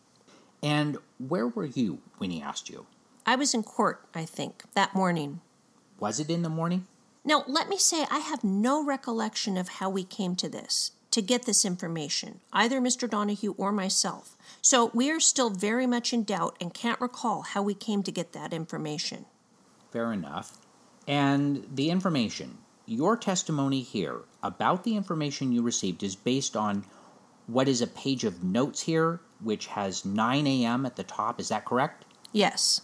And 0.63 0.97
where 1.19 1.47
were 1.47 1.65
you 1.65 1.99
when 2.17 2.31
he 2.31 2.41
asked 2.41 2.71
you? 2.71 2.87
I 3.27 3.35
was 3.35 3.53
in 3.53 3.61
court, 3.61 4.03
I 4.15 4.25
think, 4.25 4.63
that 4.73 4.95
morning. 4.95 5.41
Was 5.99 6.19
it 6.19 6.31
in 6.31 6.41
the 6.41 6.49
morning? 6.49 6.87
Now, 7.23 7.43
let 7.47 7.69
me 7.69 7.77
say 7.77 8.07
I 8.09 8.19
have 8.19 8.43
no 8.43 8.83
recollection 8.83 9.55
of 9.55 9.69
how 9.69 9.87
we 9.87 10.03
came 10.03 10.35
to 10.37 10.49
this, 10.49 10.93
to 11.17 11.21
get 11.23 11.47
this 11.47 11.65
information, 11.65 12.41
either 12.53 12.80
Mr. 12.80 13.10
Donahue 13.10 13.56
or 13.58 13.71
myself. 13.71 14.38
So 14.62 14.91
we 14.93 15.10
are 15.10 15.19
still 15.19 15.49
very 15.49 15.88
much 15.88 16.13
in 16.13 16.23
doubt 16.23 16.56
and 16.62 16.71
can't 16.71 17.01
recall 17.01 17.41
how 17.41 17.63
we 17.63 17.73
came 17.73 18.03
to 18.03 18.12
get 18.12 18.34
that 18.34 18.53
information. 18.53 19.25
Fair 19.91 20.13
enough. 20.13 20.60
And 21.08 21.65
the 21.73 21.89
information, 21.89 22.60
your 22.86 23.17
testimony 23.17 23.82
here 23.82 24.19
about 24.43 24.84
the 24.84 24.95
information 24.95 25.51
you 25.51 25.63
received 25.63 26.03
is 26.03 26.15
based 26.15 26.56
on 26.56 26.86
what 27.47 27.67
is 27.67 27.82
a 27.82 27.88
page 27.88 28.23
of 28.23 28.43
notes 28.43 28.84
here, 28.84 29.19
which 29.41 29.65
has 29.65 30.06
9 30.06 30.45
a.m. 30.45 30.86
at 30.86 30.97
the 30.97 31.03
top. 31.03 31.39
Is 31.39 31.49
that 31.49 31.65
correct? 31.65 32.06
Yes. 32.32 32.82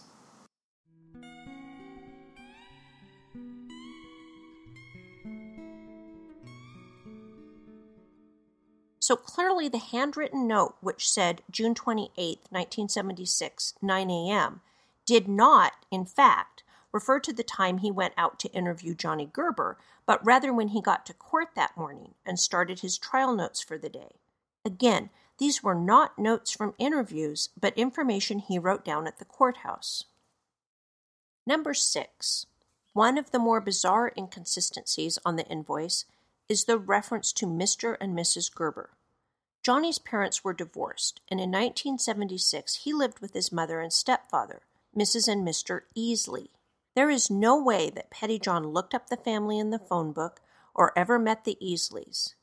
So 9.04 9.16
clearly, 9.16 9.68
the 9.68 9.76
handwritten 9.76 10.48
note, 10.48 10.76
which 10.80 11.06
said 11.06 11.42
June 11.50 11.74
28, 11.74 12.16
1976, 12.48 13.74
9 13.82 14.10
a.m., 14.10 14.62
did 15.04 15.28
not, 15.28 15.72
in 15.90 16.06
fact, 16.06 16.62
refer 16.90 17.20
to 17.20 17.30
the 17.34 17.42
time 17.42 17.76
he 17.76 17.90
went 17.90 18.14
out 18.16 18.38
to 18.38 18.52
interview 18.52 18.94
Johnny 18.94 19.28
Gerber, 19.30 19.76
but 20.06 20.24
rather 20.24 20.54
when 20.54 20.68
he 20.68 20.80
got 20.80 21.04
to 21.04 21.12
court 21.12 21.48
that 21.54 21.76
morning 21.76 22.14
and 22.24 22.40
started 22.40 22.80
his 22.80 22.96
trial 22.96 23.34
notes 23.36 23.60
for 23.60 23.76
the 23.76 23.90
day. 23.90 24.12
Again, 24.64 25.10
these 25.36 25.62
were 25.62 25.74
not 25.74 26.18
notes 26.18 26.50
from 26.50 26.72
interviews, 26.78 27.50
but 27.60 27.76
information 27.76 28.38
he 28.38 28.58
wrote 28.58 28.86
down 28.86 29.06
at 29.06 29.18
the 29.18 29.26
courthouse. 29.26 30.04
Number 31.46 31.74
six. 31.74 32.46
One 32.94 33.18
of 33.18 33.32
the 33.32 33.38
more 33.38 33.60
bizarre 33.60 34.12
inconsistencies 34.16 35.18
on 35.26 35.36
the 35.36 35.46
invoice 35.46 36.06
is 36.48 36.64
the 36.64 36.78
reference 36.78 37.32
to 37.34 37.46
Mr. 37.46 37.96
and 38.00 38.16
Mrs. 38.16 38.54
Gerber. 38.54 38.90
Johnny's 39.62 39.98
parents 39.98 40.44
were 40.44 40.52
divorced, 40.52 41.20
and 41.28 41.40
in 41.40 41.50
1976 41.50 42.76
he 42.84 42.92
lived 42.92 43.20
with 43.20 43.32
his 43.32 43.50
mother 43.50 43.80
and 43.80 43.92
stepfather, 43.92 44.62
Mrs. 44.96 45.26
and 45.26 45.46
Mr. 45.46 45.82
Easley. 45.96 46.48
There 46.94 47.10
is 47.10 47.30
no 47.30 47.60
way 47.60 47.90
that 47.90 48.10
Pettyjohn 48.10 48.72
looked 48.72 48.94
up 48.94 49.08
the 49.08 49.16
family 49.16 49.58
in 49.58 49.70
the 49.70 49.78
phone 49.78 50.12
book 50.12 50.40
or 50.74 50.96
ever 50.96 51.18
met 51.18 51.44
the 51.44 51.56
Easleys. 51.62 52.34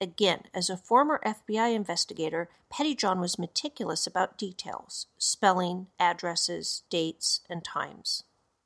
Again, 0.00 0.44
as 0.54 0.70
a 0.70 0.78
former 0.78 1.20
FBI 1.24 1.74
investigator, 1.74 2.48
Pettyjohn 2.72 3.20
was 3.20 3.38
meticulous 3.38 4.06
about 4.06 4.38
details 4.38 5.06
spelling, 5.18 5.88
addresses, 5.98 6.82
dates, 6.88 7.40
and 7.50 7.62
times. 7.62 8.24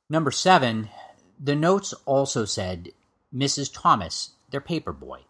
Number 0.09 0.31
seven, 0.31 0.89
the 1.37 1.55
notes 1.55 1.93
also 2.05 2.45
said 2.45 2.91
Mrs. 3.33 3.69
Thomas, 3.73 4.31
their 4.49 4.61
paper 4.61 4.93
boy. 4.93 5.21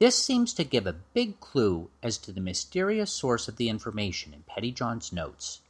This 0.00 0.16
seems 0.16 0.54
to 0.54 0.64
give 0.64 0.86
a 0.86 0.92
big 0.92 1.40
clue 1.40 1.90
as 2.02 2.18
to 2.18 2.32
the 2.32 2.40
mysterious 2.40 3.12
source 3.12 3.48
of 3.48 3.56
the 3.56 3.68
information 3.68 4.32
in 4.32 4.44
Pettyjohn's 4.44 5.12
notes 5.12 5.60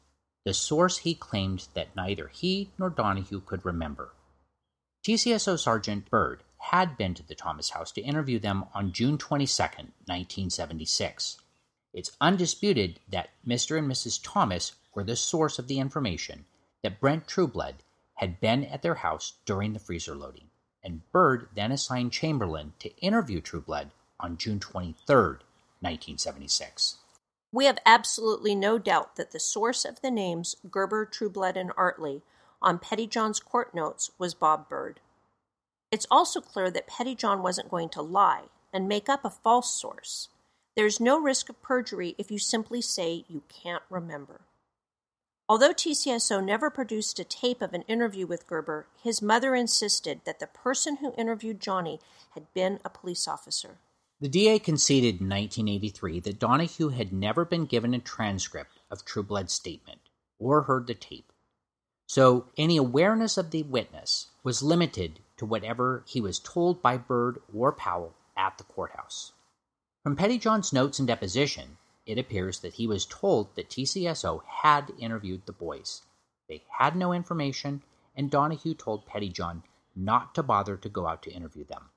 the 0.49 0.55
source 0.55 0.97
he 0.99 1.15
claimed 1.15 1.69
that 1.75 1.95
neither 1.95 2.29
he 2.29 2.71
nor 2.79 2.89
Donahue 2.89 3.41
could 3.41 3.63
remember. 3.67 4.15
TCSO 5.07 5.59
Sergeant 5.59 6.09
Byrd 6.09 6.43
had 6.57 6.97
been 6.97 7.13
to 7.13 7.23
the 7.23 7.35
Thomas 7.35 7.69
house 7.71 7.93
to 7.93 8.01
interview 8.01 8.39
them 8.39 8.65
on 8.73 8.93
June 8.93 9.19
22, 9.19 9.63
1976. 9.63 11.37
It's 11.93 12.17
undisputed 12.19 13.01
that 13.11 13.29
Mr. 13.47 13.77
and 13.77 13.91
Mrs. 13.91 14.21
Thomas 14.23 14.73
were 14.95 15.05
the 15.05 15.17
source 15.17 15.59
of 15.59 15.69
the 15.69 15.81
information 15.81 16.47
that 16.83 16.99
Brent 16.99 17.29
Trueblood 17.29 17.83
had 18.15 18.41
been 18.41 18.65
at 18.65 18.81
their 18.81 18.95
house 18.95 19.35
during 19.45 19.75
the 19.75 19.79
freezer 19.79 20.15
loading, 20.15 20.49
and 20.89 21.03
Byrd 21.13 21.49
then 21.55 21.71
assigned 21.71 22.13
Chamberlain 22.13 22.73
to 22.79 22.97
interview 22.97 23.43
Trueblood 23.43 23.91
on 24.19 24.39
June 24.39 24.59
23, 24.59 25.15
1976. 25.81 26.97
We 27.53 27.67
have 27.67 27.79
absolutely 27.85 28.55
no 28.55 28.79
doubt 28.79 29.17
that 29.17 29.33
the 29.33 29.39
source 29.39 29.85
of 29.85 30.01
the 30.01 30.11
names 30.11 30.57
Gerber, 30.71 31.05
Trueblood, 31.05 31.59
and 31.59 31.71
Artley 31.77 32.23
on 32.63 32.79
Pettyjohn's 32.79 33.39
court 33.39 33.75
notes 33.75 34.13
was 34.19 34.33
Bob 34.33 34.67
Byrd. 34.71 35.01
It's 35.93 36.07
also 36.11 36.41
clear 36.41 36.71
that 36.71 36.89
Pettyjohn 36.89 37.43
wasn't 37.43 37.71
going 37.71 37.91
to 37.91 38.03
lie 38.03 38.45
and 38.73 38.89
make 38.89 39.11
up 39.11 39.27
a 39.27 39.31
false 39.31 39.71
source. 39.79 40.29
There's 40.75 41.01
no 41.01 41.21
risk 41.21 41.51
of 41.51 41.61
perjury 41.61 42.15
if 42.17 42.31
you 42.31 42.39
simply 42.39 42.81
say 42.81 43.27
you 43.29 43.43
can't 43.49 43.83
remember. 43.91 44.41
Although 45.51 45.73
TCSO 45.73 46.45
never 46.45 46.69
produced 46.69 47.19
a 47.19 47.25
tape 47.25 47.63
of 47.63 47.73
an 47.73 47.83
interview 47.83 48.27
with 48.27 48.47
Gerber, 48.47 48.87
his 49.03 49.23
mother 49.23 49.55
insisted 49.55 50.21
that 50.27 50.41
the 50.41 50.47
person 50.47 50.97
who 50.97 51.15
interviewed 51.17 51.59
Johnny 51.59 52.01
had 52.33 52.53
been 52.53 52.81
a 52.85 52.91
police 52.91 53.27
officer. 53.27 53.79
The 54.21 54.29
DA 54.29 54.59
conceded 54.59 55.21
in 55.21 55.29
1983 55.29 56.21
that 56.21 56.39
Donahue 56.39 56.89
had 56.91 57.15
never 57.15 57.47
been 57.47 57.65
given 57.65 57.95
a 57.95 57.99
transcript 57.99 58.73
of 58.91 59.07
Trueblood's 59.07 59.55
statement 59.55 60.01
or 60.39 60.63
heard 60.63 60.87
the 60.87 60.95
tape. 60.95 61.33
So 62.07 62.47
any 62.59 62.77
awareness 62.77 63.39
of 63.39 63.51
the 63.51 63.63
witness 63.63 64.29
was 64.43 64.63
limited 64.63 65.21
to 65.39 65.47
whatever 65.47 66.05
he 66.07 66.21
was 66.21 66.39
told 66.39 66.83
by 66.83 66.99
Byrd 66.99 67.41
or 67.55 67.73
Powell 67.73 68.15
at 68.37 68.59
the 68.59 68.65
courthouse. 68.65 69.33
From 70.03 70.17
Pettyjohn's 70.17 70.73
notes 70.75 70.99
and 70.99 71.09
deposition, 71.09 71.79
it 72.09 72.19
appears 72.19 72.61
that 72.61 72.75
he 72.75 72.87
was 72.87 73.05
told 73.05 73.55
that 73.55 73.69
TCSO 73.69 74.41
had 74.63 74.93
interviewed 74.99 75.43
the 75.45 75.53
boys. 75.53 76.03
They 76.49 76.65
had 76.79 76.97
no 76.97 77.13
information, 77.13 77.83
and 78.17 78.31
Donahue 78.31 78.73
told 78.75 79.07
Pettyjohn 79.07 79.63
not 79.95 80.35
to 80.35 80.43
bother 80.43 80.79
to 80.79 80.89
go 80.89 81.07
out 81.07 81.23
to 81.25 81.31
interview 81.31 81.65
them. 81.65 81.91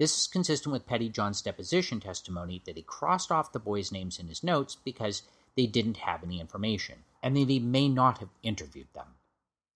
This 0.00 0.16
is 0.16 0.26
consistent 0.26 0.72
with 0.72 0.86
Pettyjohn's 0.86 1.42
deposition 1.42 2.00
testimony 2.00 2.62
that 2.64 2.78
he 2.78 2.82
crossed 2.82 3.30
off 3.30 3.52
the 3.52 3.60
boys' 3.60 3.92
names 3.92 4.18
in 4.18 4.28
his 4.28 4.42
notes 4.42 4.74
because 4.74 5.22
they 5.54 5.66
didn't 5.66 5.98
have 5.98 6.24
any 6.24 6.40
information, 6.40 7.04
and 7.22 7.36
that 7.36 7.50
he 7.50 7.60
may 7.60 7.88
not 7.88 8.18
have 8.18 8.32
interviewed 8.42 8.88
them. 8.94 9.08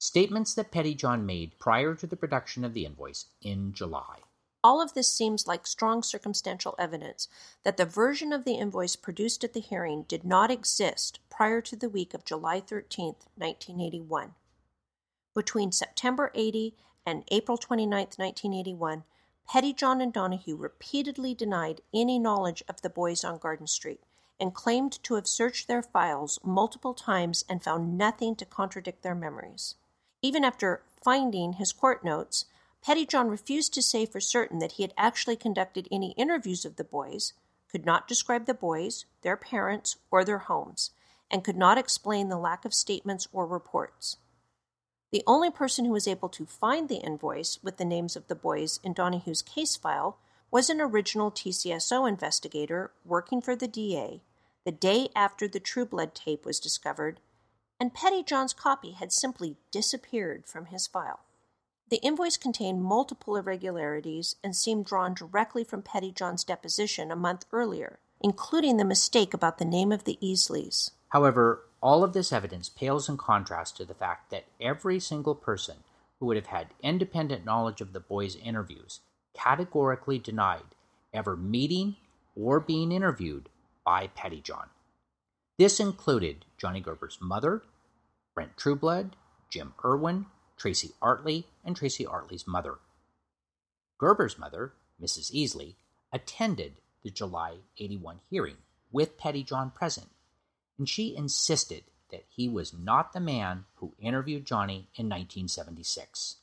Statements 0.00 0.54
that 0.54 0.72
Pettyjohn 0.72 1.26
made 1.26 1.58
prior 1.58 1.94
to 1.94 2.06
the 2.06 2.16
production 2.16 2.64
of 2.64 2.72
the 2.72 2.86
invoice 2.86 3.26
in 3.42 3.74
July. 3.74 4.20
All 4.64 4.80
of 4.80 4.94
this 4.94 5.10
seems 5.10 5.46
like 5.46 5.66
strong 5.66 6.02
circumstantial 6.02 6.74
evidence 6.78 7.28
that 7.62 7.76
the 7.76 7.84
version 7.84 8.32
of 8.32 8.44
the 8.44 8.54
invoice 8.54 8.96
produced 8.96 9.44
at 9.44 9.52
the 9.52 9.60
hearing 9.60 10.02
did 10.02 10.24
not 10.24 10.50
exist 10.50 11.20
prior 11.30 11.60
to 11.60 11.76
the 11.76 11.88
week 11.88 12.12
of 12.12 12.24
July 12.24 12.60
13, 12.60 13.14
1981. 13.36 14.34
Between 15.34 15.70
September 15.70 16.32
80 16.34 16.74
and 17.06 17.24
April 17.30 17.56
29, 17.56 17.90
1981, 18.16 19.04
Pettyjohn 19.48 20.02
and 20.02 20.12
Donahue 20.12 20.56
repeatedly 20.56 21.34
denied 21.34 21.80
any 21.94 22.18
knowledge 22.18 22.62
of 22.68 22.82
the 22.82 22.90
boys 22.90 23.24
on 23.24 23.38
Garden 23.38 23.66
Street, 23.66 24.02
and 24.40 24.54
claimed 24.54 25.02
to 25.04 25.14
have 25.14 25.26
searched 25.26 25.66
their 25.66 25.82
files 25.82 26.38
multiple 26.44 26.94
times 26.94 27.44
and 27.48 27.62
found 27.62 27.96
nothing 27.96 28.36
to 28.36 28.44
contradict 28.44 29.02
their 29.02 29.14
memories. 29.14 29.76
Even 30.22 30.44
after 30.44 30.82
finding 31.02 31.54
his 31.54 31.72
court 31.72 32.04
notes, 32.04 32.44
Pettyjohn 32.86 33.28
refused 33.28 33.74
to 33.74 33.82
say 33.82 34.06
for 34.06 34.20
certain 34.20 34.58
that 34.60 34.72
he 34.72 34.82
had 34.82 34.94
actually 34.96 35.36
conducted 35.36 35.88
any 35.90 36.12
interviews 36.12 36.64
of 36.64 36.76
the 36.76 36.84
boys, 36.84 37.32
could 37.70 37.84
not 37.84 38.08
describe 38.08 38.46
the 38.46 38.54
boys, 38.54 39.04
their 39.22 39.36
parents, 39.36 39.96
or 40.10 40.24
their 40.24 40.38
homes, 40.38 40.90
and 41.30 41.44
could 41.44 41.56
not 41.56 41.78
explain 41.78 42.28
the 42.28 42.38
lack 42.38 42.64
of 42.64 42.72
statements 42.72 43.28
or 43.32 43.46
reports. 43.46 44.16
The 45.10 45.22
only 45.26 45.50
person 45.50 45.84
who 45.84 45.92
was 45.92 46.08
able 46.08 46.28
to 46.30 46.46
find 46.46 46.88
the 46.88 46.96
invoice 46.96 47.58
with 47.62 47.76
the 47.76 47.84
names 47.84 48.16
of 48.16 48.28
the 48.28 48.34
boys 48.34 48.78
in 48.82 48.92
Donahue's 48.92 49.42
case 49.42 49.76
file 49.76 50.18
was 50.50 50.70
an 50.70 50.80
original 50.80 51.30
TCSO 51.30 52.08
investigator 52.08 52.92
working 53.04 53.40
for 53.40 53.54
the 53.54 53.68
DA 53.68 54.22
the 54.64 54.72
day 54.72 55.08
after 55.16 55.48
the 55.48 55.60
Trueblood 55.60 56.14
tape 56.14 56.44
was 56.44 56.60
discovered, 56.60 57.20
and 57.80 57.94
Pettyjohn's 57.94 58.52
copy 58.52 58.92
had 58.92 59.12
simply 59.12 59.56
disappeared 59.70 60.44
from 60.46 60.66
his 60.66 60.86
file. 60.86 61.20
The 61.90 61.96
invoice 61.96 62.36
contained 62.36 62.82
multiple 62.82 63.36
irregularities 63.36 64.36
and 64.44 64.54
seemed 64.54 64.84
drawn 64.84 65.14
directly 65.14 65.64
from 65.64 65.82
Pettyjohn's 65.82 66.44
deposition 66.44 67.10
a 67.10 67.16
month 67.16 67.46
earlier, 67.50 67.98
including 68.20 68.76
the 68.76 68.84
mistake 68.84 69.32
about 69.32 69.56
the 69.56 69.64
name 69.64 69.90
of 69.90 70.04
the 70.04 70.18
Easleys. 70.20 70.90
However, 71.10 71.64
all 71.80 72.04
of 72.04 72.12
this 72.12 72.32
evidence 72.32 72.68
pales 72.68 73.08
in 73.08 73.16
contrast 73.16 73.76
to 73.78 73.86
the 73.86 73.94
fact 73.94 74.30
that 74.30 74.44
every 74.60 75.00
single 75.00 75.34
person 75.34 75.76
who 76.20 76.26
would 76.26 76.36
have 76.36 76.48
had 76.48 76.74
independent 76.82 77.46
knowledge 77.46 77.80
of 77.80 77.94
the 77.94 78.00
boys' 78.00 78.36
interviews 78.36 79.00
categorically 79.34 80.18
denied 80.18 80.74
ever 81.14 81.36
meeting 81.36 81.96
or 82.36 82.60
being 82.60 82.92
interviewed 82.92 83.48
by 83.84 84.08
Pettyjohn. 84.08 84.68
This 85.58 85.80
included 85.80 86.44
Johnny 86.58 86.80
Gerber's 86.80 87.18
mother, 87.20 87.62
Brent 88.34 88.56
Trueblood, 88.56 89.16
Jim 89.48 89.72
Irwin, 89.82 90.26
Tracy 90.58 90.90
Artley, 91.00 91.44
and 91.64 91.76
Tracy 91.76 92.04
Artley's 92.04 92.46
mother. 92.46 92.74
Gerber's 93.98 94.38
mother, 94.38 94.72
Mrs. 95.00 95.32
Easley, 95.32 95.76
attended 96.12 96.74
the 97.02 97.10
July 97.10 97.58
81 97.78 98.20
hearing 98.28 98.56
with 98.90 99.16
Pettyjohn 99.18 99.74
present 99.74 100.08
and 100.78 100.88
she 100.88 101.16
insisted 101.16 101.84
that 102.10 102.24
he 102.28 102.48
was 102.48 102.72
not 102.72 103.12
the 103.12 103.20
man 103.20 103.64
who 103.76 103.94
interviewed 103.98 104.46
Johnny 104.46 104.88
in 104.94 105.06
1976. 105.06 106.36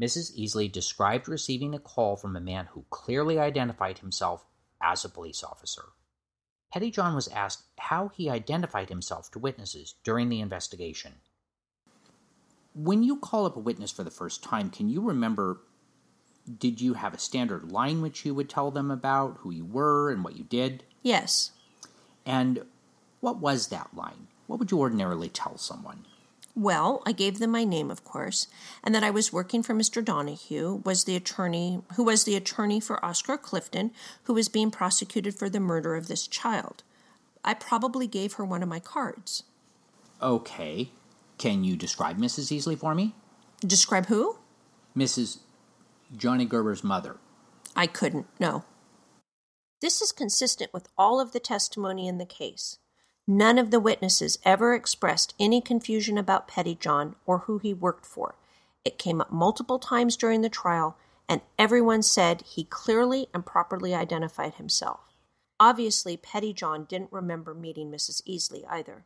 Mrs. 0.00 0.38
Easley 0.38 0.70
described 0.70 1.28
receiving 1.28 1.74
a 1.74 1.78
call 1.78 2.16
from 2.16 2.34
a 2.36 2.40
man 2.40 2.66
who 2.66 2.86
clearly 2.88 3.38
identified 3.38 3.98
himself 3.98 4.46
as 4.80 5.04
a 5.04 5.08
police 5.08 5.44
officer. 5.44 5.84
Pettyjohn 6.74 7.14
was 7.14 7.28
asked 7.28 7.64
how 7.78 8.08
he 8.08 8.30
identified 8.30 8.88
himself 8.88 9.30
to 9.30 9.38
witnesses 9.38 9.94
during 10.02 10.28
the 10.28 10.40
investigation. 10.40 11.14
When 12.74 13.02
you 13.02 13.16
call 13.16 13.46
up 13.46 13.56
a 13.56 13.60
witness 13.60 13.90
for 13.90 14.02
the 14.02 14.10
first 14.10 14.42
time, 14.42 14.70
can 14.70 14.88
you 14.88 15.00
remember 15.00 15.60
did 16.58 16.80
you 16.80 16.94
have 16.94 17.14
a 17.14 17.18
standard 17.18 17.72
line 17.72 18.02
which 18.02 18.24
you 18.24 18.34
would 18.34 18.50
tell 18.50 18.70
them 18.70 18.90
about 18.90 19.38
who 19.40 19.50
you 19.50 19.64
were 19.64 20.10
and 20.10 20.22
what 20.22 20.36
you 20.36 20.44
did? 20.44 20.84
Yes. 21.02 21.52
And 22.26 22.64
what 23.20 23.38
was 23.38 23.68
that 23.68 23.90
line? 23.94 24.28
What 24.46 24.58
would 24.58 24.70
you 24.70 24.78
ordinarily 24.78 25.28
tell 25.28 25.56
someone? 25.56 26.04
Well, 26.56 27.02
I 27.04 27.12
gave 27.12 27.38
them 27.38 27.50
my 27.50 27.64
name, 27.64 27.90
of 27.90 28.04
course, 28.04 28.46
and 28.84 28.94
that 28.94 29.02
I 29.02 29.10
was 29.10 29.32
working 29.32 29.62
for 29.62 29.74
Mr. 29.74 30.04
Donahue, 30.04 30.82
was 30.84 31.04
the 31.04 31.16
attorney 31.16 31.80
who 31.96 32.04
was 32.04 32.24
the 32.24 32.36
attorney 32.36 32.78
for 32.78 33.04
Oscar 33.04 33.36
Clifton, 33.36 33.90
who 34.24 34.34
was 34.34 34.48
being 34.48 34.70
prosecuted 34.70 35.34
for 35.34 35.48
the 35.48 35.58
murder 35.58 35.96
of 35.96 36.06
this 36.06 36.28
child. 36.28 36.84
I 37.44 37.54
probably 37.54 38.06
gave 38.06 38.34
her 38.34 38.44
one 38.44 38.62
of 38.62 38.68
my 38.68 38.78
cards. 38.78 39.42
Okay. 40.22 40.90
Can 41.38 41.64
you 41.64 41.76
describe 41.76 42.18
Mrs. 42.18 42.56
Easley 42.56 42.78
for 42.78 42.94
me? 42.94 43.14
Describe 43.60 44.06
who? 44.06 44.38
Mrs. 44.96 45.38
Johnny 46.16 46.46
Gerber's 46.46 46.84
mother. 46.84 47.16
I 47.74 47.86
couldn't, 47.86 48.26
no. 48.38 48.64
This 49.80 50.00
is 50.00 50.12
consistent 50.12 50.72
with 50.72 50.88
all 50.96 51.20
of 51.20 51.32
the 51.32 51.40
testimony 51.40 52.06
in 52.08 52.18
the 52.18 52.26
case. 52.26 52.78
None 53.26 53.58
of 53.58 53.70
the 53.70 53.80
witnesses 53.80 54.38
ever 54.44 54.74
expressed 54.74 55.34
any 55.40 55.60
confusion 55.60 56.18
about 56.18 56.48
Pettyjohn 56.48 57.14
or 57.26 57.38
who 57.38 57.58
he 57.58 57.74
worked 57.74 58.06
for. 58.06 58.34
It 58.84 58.98
came 58.98 59.20
up 59.20 59.32
multiple 59.32 59.78
times 59.78 60.16
during 60.16 60.42
the 60.42 60.50
trial, 60.50 60.96
and 61.28 61.40
everyone 61.58 62.02
said 62.02 62.42
he 62.42 62.64
clearly 62.64 63.28
and 63.32 63.46
properly 63.46 63.94
identified 63.94 64.54
himself. 64.54 65.00
Obviously, 65.58 66.16
Pettyjohn 66.16 66.86
didn't 66.86 67.12
remember 67.12 67.54
meeting 67.54 67.90
Mrs. 67.90 68.22
Easley 68.28 68.64
either. 68.68 69.04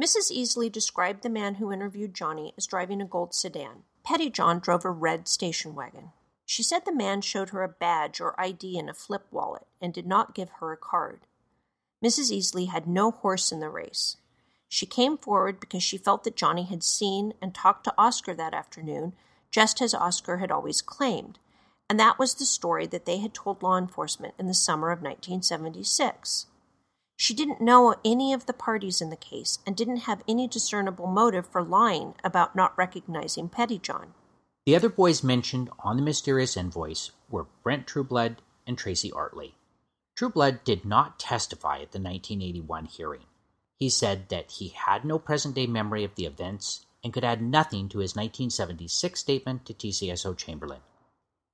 Mrs. 0.00 0.34
Easley 0.34 0.72
described 0.72 1.22
the 1.22 1.28
man 1.28 1.56
who 1.56 1.70
interviewed 1.70 2.14
Johnny 2.14 2.54
as 2.56 2.66
driving 2.66 3.02
a 3.02 3.04
gold 3.04 3.34
sedan. 3.34 3.82
Pettyjohn 4.02 4.62
drove 4.62 4.86
a 4.86 4.90
red 4.90 5.28
station 5.28 5.74
wagon. 5.74 6.12
She 6.46 6.62
said 6.62 6.86
the 6.86 6.94
man 6.94 7.20
showed 7.20 7.50
her 7.50 7.62
a 7.62 7.68
badge 7.68 8.18
or 8.18 8.40
ID 8.40 8.78
in 8.78 8.88
a 8.88 8.94
flip 8.94 9.26
wallet 9.30 9.66
and 9.78 9.92
did 9.92 10.06
not 10.06 10.34
give 10.34 10.48
her 10.58 10.72
a 10.72 10.76
card. 10.78 11.26
Mrs. 12.02 12.32
Easley 12.32 12.68
had 12.68 12.86
no 12.86 13.10
horse 13.10 13.52
in 13.52 13.60
the 13.60 13.68
race. 13.68 14.16
She 14.70 14.86
came 14.86 15.18
forward 15.18 15.60
because 15.60 15.82
she 15.82 15.98
felt 15.98 16.24
that 16.24 16.36
Johnny 16.36 16.62
had 16.62 16.82
seen 16.82 17.34
and 17.42 17.54
talked 17.54 17.84
to 17.84 17.94
Oscar 17.98 18.32
that 18.32 18.54
afternoon, 18.54 19.12
just 19.50 19.82
as 19.82 19.92
Oscar 19.92 20.38
had 20.38 20.50
always 20.50 20.80
claimed, 20.80 21.38
and 21.90 22.00
that 22.00 22.18
was 22.18 22.34
the 22.34 22.46
story 22.46 22.86
that 22.86 23.04
they 23.04 23.18
had 23.18 23.34
told 23.34 23.62
law 23.62 23.76
enforcement 23.76 24.32
in 24.38 24.46
the 24.46 24.54
summer 24.54 24.90
of 24.92 25.02
1976. 25.02 26.46
She 27.20 27.34
didn't 27.34 27.60
know 27.60 27.96
any 28.02 28.32
of 28.32 28.46
the 28.46 28.54
parties 28.54 29.02
in 29.02 29.10
the 29.10 29.14
case 29.14 29.58
and 29.66 29.76
didn't 29.76 30.08
have 30.08 30.22
any 30.26 30.48
discernible 30.48 31.06
motive 31.06 31.46
for 31.46 31.62
lying 31.62 32.14
about 32.24 32.56
not 32.56 32.72
recognizing 32.78 33.50
Pettyjohn. 33.50 34.14
The 34.64 34.74
other 34.74 34.88
boys 34.88 35.22
mentioned 35.22 35.68
on 35.80 35.98
the 35.98 36.02
mysterious 36.02 36.56
invoice 36.56 37.10
were 37.28 37.48
Brent 37.62 37.86
Trueblood 37.86 38.40
and 38.66 38.78
Tracy 38.78 39.10
Artley. 39.10 39.52
Trueblood 40.16 40.64
did 40.64 40.86
not 40.86 41.18
testify 41.18 41.74
at 41.74 41.92
the 41.92 42.00
1981 42.00 42.86
hearing. 42.86 43.26
He 43.76 43.90
said 43.90 44.30
that 44.30 44.52
he 44.52 44.68
had 44.68 45.04
no 45.04 45.18
present 45.18 45.54
day 45.54 45.66
memory 45.66 46.04
of 46.04 46.14
the 46.14 46.24
events 46.24 46.86
and 47.04 47.12
could 47.12 47.22
add 47.22 47.42
nothing 47.42 47.90
to 47.90 47.98
his 47.98 48.16
1976 48.16 49.20
statement 49.20 49.66
to 49.66 49.74
TCSO 49.74 50.34
Chamberlain. 50.38 50.80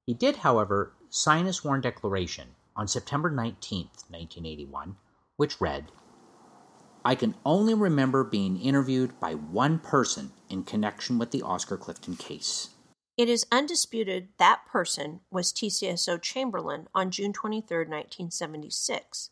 He 0.05 0.15
did, 0.15 0.37
however, 0.37 0.93
sign 1.11 1.49
a 1.49 1.53
sworn 1.53 1.81
declaration 1.81 2.55
on 2.77 2.87
September 2.87 3.31
19, 3.31 3.87
1981, 4.11 4.95
which 5.37 5.61
read 5.61 5.91
I 7.05 7.15
can 7.15 7.37
only 7.45 7.73
remember 7.73 8.25
being 8.25 8.61
interviewed 8.61 9.21
by 9.21 9.35
one 9.35 9.79
person 9.79 10.33
in 10.51 10.65
connection 10.65 11.19
with 11.19 11.31
the 11.31 11.43
Oscar 11.43 11.77
Clifton 11.77 12.17
case. 12.17 12.71
It 13.17 13.29
is 13.29 13.47
undisputed 13.53 14.29
that 14.39 14.67
person 14.67 15.21
was 15.31 15.53
TCSO 15.53 16.21
Chamberlain 16.21 16.89
on 16.93 17.13
June 17.13 17.33
23, 17.33 17.79
1976. 17.79 19.31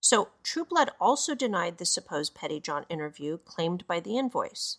So 0.00 0.28
Trueblood 0.44 0.90
also 1.00 1.34
denied 1.34 1.78
the 1.78 1.84
supposed 1.84 2.36
Pettyjohn 2.36 2.84
interview 2.88 3.38
claimed 3.38 3.84
by 3.88 3.98
the 3.98 4.16
invoice. 4.16 4.78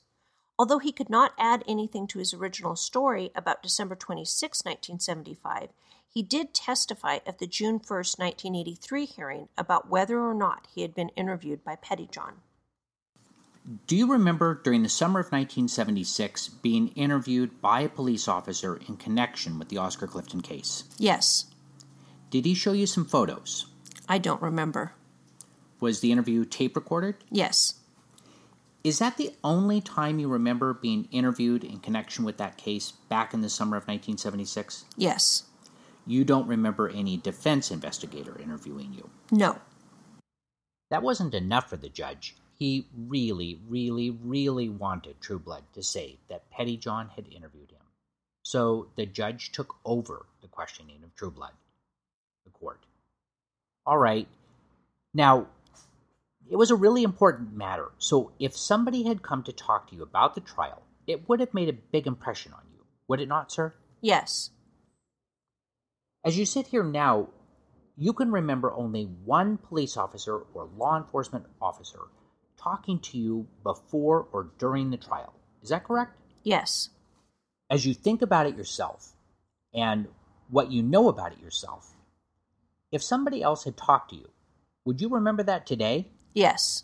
Although 0.58 0.80
he 0.80 0.94
could 0.94 1.10
not 1.10 1.34
add 1.38 1.66
anything 1.68 2.08
to 2.08 2.20
his 2.20 2.34
original 2.34 2.78
story 2.78 3.30
about 3.36 3.62
December 3.62 3.96
26, 3.96 4.64
1975, 4.64 5.70
he 6.18 6.24
did 6.24 6.52
testify 6.52 7.20
at 7.28 7.38
the 7.38 7.46
June 7.46 7.74
1, 7.74 7.80
1983 7.88 9.06
hearing 9.06 9.50
about 9.56 9.88
whether 9.88 10.20
or 10.20 10.34
not 10.34 10.66
he 10.74 10.82
had 10.82 10.96
been 10.96 11.10
interviewed 11.10 11.64
by 11.64 11.76
Pettyjohn. 11.76 12.38
Do 13.86 13.96
you 13.96 14.12
remember 14.12 14.60
during 14.64 14.82
the 14.82 14.90
summer 14.90 15.20
of 15.20 15.28
1976 15.28 16.48
being 16.48 16.88
interviewed 16.96 17.62
by 17.62 17.82
a 17.82 17.90
police 17.90 18.28
officer 18.28 18.80
in 18.88 18.98
connection 18.98 19.60
with 19.60 19.70
the 19.70 19.78
Oscar 19.78 20.08
Clifton 20.08 20.42
case? 20.42 20.86
Yes. 20.98 21.46
Did 22.32 22.46
he 22.46 22.56
show 22.56 22.72
you 22.72 22.88
some 22.88 23.06
photos? 23.06 23.68
I 24.10 24.18
don't 24.18 24.42
remember. 24.42 24.94
Was 25.80 26.00
the 26.00 26.12
interview 26.12 26.46
tape 26.46 26.76
recorded? 26.76 27.18
Yes. 27.30 27.76
Is 28.84 28.98
that 28.98 29.18
the 29.18 29.36
only 29.44 29.82
time 29.82 30.18
you 30.18 30.30
remember 30.30 30.74
being 30.74 31.10
interviewed 31.12 31.64
in 31.64 31.78
connection 31.78 32.26
with 32.26 32.38
that 32.38 32.58
case 32.58 32.90
back 33.08 33.36
in 33.36 33.42
the 33.42 33.50
summer 33.50 33.78
of 33.78 33.84
1976? 33.84 34.86
Yes. 34.96 35.44
You 36.08 36.24
don't 36.24 36.48
remember 36.48 36.90
any 36.90 37.18
defense 37.18 37.70
investigator 37.70 38.40
interviewing 38.40 38.94
you? 38.94 39.10
No. 39.32 39.60
That 40.90 41.04
wasn't 41.04 41.34
enough 41.34 41.70
for 41.70 41.78
the 41.78 41.90
judge. 41.90 42.36
He 42.58 42.88
really, 42.96 43.60
really, 43.68 44.10
really 44.10 44.70
wanted 44.70 45.22
Trueblood 45.22 45.64
to 45.74 45.84
say 45.84 46.18
that 46.30 46.50
Pettyjohn 46.52 47.10
had 47.12 47.28
interviewed 47.28 47.72
him. 47.72 47.82
So 48.42 48.88
the 48.96 49.06
judge 49.06 49.52
took 49.52 49.76
over 49.84 50.26
the 50.42 50.48
questioning 50.48 51.04
of 51.04 51.14
Trueblood. 51.16 51.52
The 52.46 52.52
court. 52.52 52.80
All 53.86 53.98
right. 53.98 54.28
Now, 55.14 55.48
it 56.50 56.56
was 56.56 56.72
a 56.72 56.76
really 56.76 57.04
important 57.04 57.54
matter. 57.54 57.92
So 57.98 58.32
if 58.40 58.56
somebody 58.56 59.04
had 59.04 59.22
come 59.22 59.44
to 59.44 59.52
talk 59.52 59.90
to 59.90 59.96
you 59.96 60.04
about 60.04 60.34
the 60.34 60.42
trial, 60.42 60.84
it 61.06 61.28
would 61.28 61.42
have 61.42 61.54
made 61.54 61.70
a 61.70 61.74
big 61.74 62.08
impression 62.08 62.54
on 62.54 62.62
you. 62.74 62.86
Would 63.10 63.20
it 63.20 63.28
not, 63.28 63.52
sir? 63.52 63.74
Yes. 64.02 64.52
As 66.28 66.38
you 66.38 66.46
sit 66.46 66.68
here 66.68 66.84
now, 66.84 67.30
you 67.96 68.12
can 68.12 68.34
remember 68.34 68.74
only 68.74 69.06
one 69.06 69.58
police 69.58 69.96
officer 69.96 70.40
or 70.54 70.68
law 70.76 70.98
enforcement 70.98 71.46
officer 71.62 72.02
talking 72.58 73.00
to 73.00 73.18
you 73.18 73.48
before 73.64 74.28
or 74.34 74.52
during 74.58 74.90
the 74.90 74.98
trial. 74.98 75.34
Is 75.64 75.70
that 75.70 75.86
correct? 75.86 76.18
Yes. 76.44 76.90
As 77.70 77.86
you 77.86 77.94
think 77.94 78.22
about 78.22 78.46
it 78.46 78.58
yourself 78.58 79.14
and 79.74 80.10
what 80.50 80.70
you 80.70 80.84
know 80.84 81.08
about 81.08 81.32
it 81.32 81.40
yourself, 81.40 81.96
if 82.92 83.02
somebody 83.02 83.42
else 83.42 83.64
had 83.64 83.78
talked 83.78 84.10
to 84.10 84.18
you, 84.18 84.28
would 84.84 85.00
you 85.00 85.08
remember 85.08 85.44
that 85.44 85.66
today? 85.66 86.10
Yes. 86.34 86.84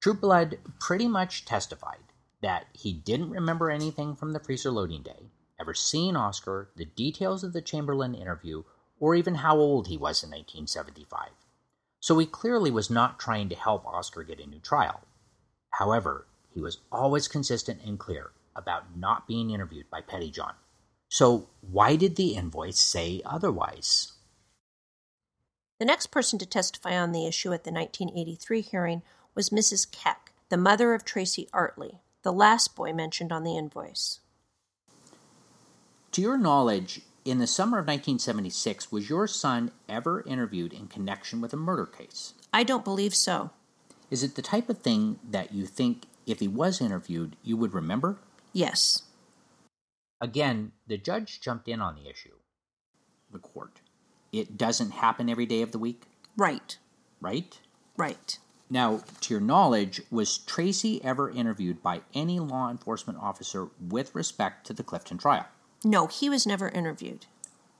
Trueblood 0.00 0.60
pretty 0.80 1.08
much 1.08 1.44
testified 1.44 1.98
that 2.40 2.68
he 2.72 2.94
didn't 2.94 3.28
remember 3.28 3.70
anything 3.70 4.16
from 4.16 4.32
the 4.32 4.40
freezer 4.40 4.70
loading 4.70 5.02
day, 5.02 5.28
ever 5.58 5.74
seen 5.74 6.16
Oscar, 6.16 6.70
the 6.76 6.84
details 6.84 7.44
of 7.44 7.52
the 7.52 7.62
Chamberlain 7.62 8.14
interview, 8.14 8.64
or 8.98 9.14
even 9.14 9.36
how 9.36 9.56
old 9.56 9.88
he 9.88 9.96
was 9.96 10.22
in 10.22 10.30
1975. 10.30 11.30
So 12.00 12.18
he 12.18 12.26
clearly 12.26 12.70
was 12.70 12.90
not 12.90 13.18
trying 13.18 13.48
to 13.48 13.56
help 13.56 13.86
Oscar 13.86 14.22
get 14.22 14.40
a 14.40 14.46
new 14.46 14.60
trial. 14.60 15.02
However, 15.70 16.26
he 16.50 16.60
was 16.60 16.78
always 16.90 17.28
consistent 17.28 17.80
and 17.84 17.98
clear 17.98 18.30
about 18.54 18.96
not 18.96 19.26
being 19.26 19.50
interviewed 19.50 19.90
by 19.90 20.00
Pettyjohn. 20.00 20.54
So 21.08 21.48
why 21.60 21.96
did 21.96 22.16
the 22.16 22.34
invoice 22.34 22.78
say 22.78 23.20
otherwise? 23.24 24.12
The 25.78 25.84
next 25.84 26.06
person 26.06 26.38
to 26.38 26.46
testify 26.46 26.96
on 26.96 27.12
the 27.12 27.26
issue 27.26 27.52
at 27.52 27.64
the 27.64 27.72
1983 27.72 28.60
hearing 28.62 29.02
was 29.34 29.50
Mrs. 29.50 29.90
Keck, 29.90 30.32
the 30.48 30.56
mother 30.56 30.94
of 30.94 31.04
Tracy 31.04 31.48
Artley, 31.52 31.98
the 32.22 32.32
last 32.32 32.74
boy 32.74 32.92
mentioned 32.92 33.30
on 33.30 33.44
the 33.44 33.56
invoice. 33.56 34.20
To 36.16 36.22
your 36.22 36.38
knowledge, 36.38 37.02
in 37.26 37.40
the 37.40 37.46
summer 37.46 37.76
of 37.76 37.82
1976, 37.86 38.90
was 38.90 39.10
your 39.10 39.26
son 39.26 39.70
ever 39.86 40.22
interviewed 40.22 40.72
in 40.72 40.86
connection 40.86 41.42
with 41.42 41.52
a 41.52 41.58
murder 41.58 41.84
case? 41.84 42.32
I 42.54 42.62
don't 42.62 42.86
believe 42.86 43.14
so. 43.14 43.50
Is 44.10 44.22
it 44.22 44.34
the 44.34 44.40
type 44.40 44.70
of 44.70 44.78
thing 44.78 45.18
that 45.30 45.52
you 45.52 45.66
think 45.66 46.06
if 46.26 46.40
he 46.40 46.48
was 46.48 46.80
interviewed, 46.80 47.36
you 47.42 47.58
would 47.58 47.74
remember? 47.74 48.16
Yes. 48.54 49.02
Again, 50.18 50.72
the 50.86 50.96
judge 50.96 51.42
jumped 51.42 51.68
in 51.68 51.82
on 51.82 51.96
the 51.96 52.08
issue. 52.08 52.36
The 53.30 53.38
court. 53.38 53.82
It 54.32 54.56
doesn't 54.56 54.92
happen 54.92 55.28
every 55.28 55.44
day 55.44 55.60
of 55.60 55.72
the 55.72 55.78
week? 55.78 56.04
Right. 56.34 56.78
Right? 57.20 57.60
Right. 57.98 58.38
Now, 58.70 59.02
to 59.20 59.34
your 59.34 59.42
knowledge, 59.42 60.00
was 60.10 60.38
Tracy 60.38 61.04
ever 61.04 61.28
interviewed 61.28 61.82
by 61.82 62.00
any 62.14 62.40
law 62.40 62.70
enforcement 62.70 63.18
officer 63.20 63.68
with 63.78 64.14
respect 64.14 64.66
to 64.68 64.72
the 64.72 64.82
Clifton 64.82 65.18
trial? 65.18 65.44
No, 65.86 66.08
he 66.08 66.28
was 66.28 66.48
never 66.48 66.68
interviewed. 66.68 67.26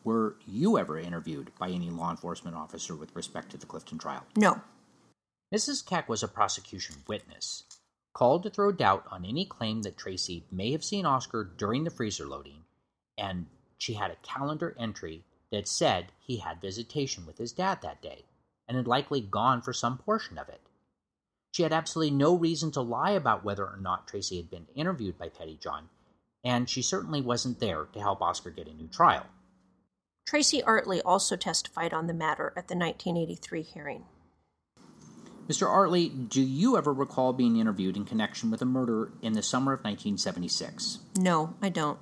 Were 0.04 0.36
you 0.46 0.78
ever 0.78 0.96
interviewed 0.96 1.50
by 1.58 1.70
any 1.70 1.90
law 1.90 2.12
enforcement 2.12 2.56
officer 2.56 2.94
with 2.94 3.16
respect 3.16 3.50
to 3.50 3.56
the 3.56 3.66
Clifton 3.66 3.98
trial? 3.98 4.24
No. 4.36 4.60
Mrs. 5.52 5.84
Keck 5.84 6.08
was 6.08 6.22
a 6.22 6.28
prosecution 6.28 7.02
witness, 7.08 7.64
called 8.14 8.44
to 8.44 8.50
throw 8.50 8.70
doubt 8.70 9.04
on 9.10 9.24
any 9.24 9.44
claim 9.44 9.82
that 9.82 9.96
Tracy 9.96 10.44
may 10.52 10.70
have 10.70 10.84
seen 10.84 11.04
Oscar 11.04 11.42
during 11.42 11.82
the 11.82 11.90
freezer 11.90 12.28
loading, 12.28 12.62
and 13.18 13.46
she 13.76 13.94
had 13.94 14.12
a 14.12 14.22
calendar 14.22 14.76
entry 14.78 15.24
that 15.50 15.66
said 15.66 16.12
he 16.20 16.36
had 16.36 16.60
visitation 16.60 17.26
with 17.26 17.38
his 17.38 17.50
dad 17.50 17.82
that 17.82 18.00
day 18.00 18.24
and 18.68 18.76
had 18.76 18.86
likely 18.86 19.20
gone 19.20 19.60
for 19.60 19.72
some 19.72 19.98
portion 19.98 20.38
of 20.38 20.48
it. 20.48 20.60
She 21.50 21.64
had 21.64 21.72
absolutely 21.72 22.14
no 22.14 22.36
reason 22.36 22.70
to 22.70 22.82
lie 22.82 23.10
about 23.10 23.42
whether 23.44 23.66
or 23.66 23.78
not 23.80 24.06
Tracy 24.06 24.36
had 24.36 24.48
been 24.48 24.68
interviewed 24.76 25.18
by 25.18 25.28
Pettyjohn, 25.28 25.88
and 26.46 26.70
she 26.70 26.80
certainly 26.80 27.20
wasn't 27.20 27.58
there 27.58 27.86
to 27.92 27.98
help 27.98 28.22
Oscar 28.22 28.50
get 28.50 28.68
a 28.68 28.72
new 28.72 28.86
trial. 28.86 29.26
Tracy 30.28 30.62
Artley 30.62 31.00
also 31.04 31.34
testified 31.34 31.92
on 31.92 32.06
the 32.06 32.14
matter 32.14 32.52
at 32.56 32.68
the 32.68 32.76
1983 32.76 33.62
hearing. 33.62 34.04
Mr. 35.48 35.66
Artley, 35.66 36.28
do 36.28 36.40
you 36.40 36.76
ever 36.76 36.92
recall 36.92 37.32
being 37.32 37.56
interviewed 37.56 37.96
in 37.96 38.04
connection 38.04 38.50
with 38.50 38.62
a 38.62 38.64
murder 38.64 39.10
in 39.22 39.32
the 39.32 39.42
summer 39.42 39.72
of 39.72 39.80
1976? 39.80 41.00
No, 41.18 41.54
I 41.60 41.68
don't. 41.68 41.98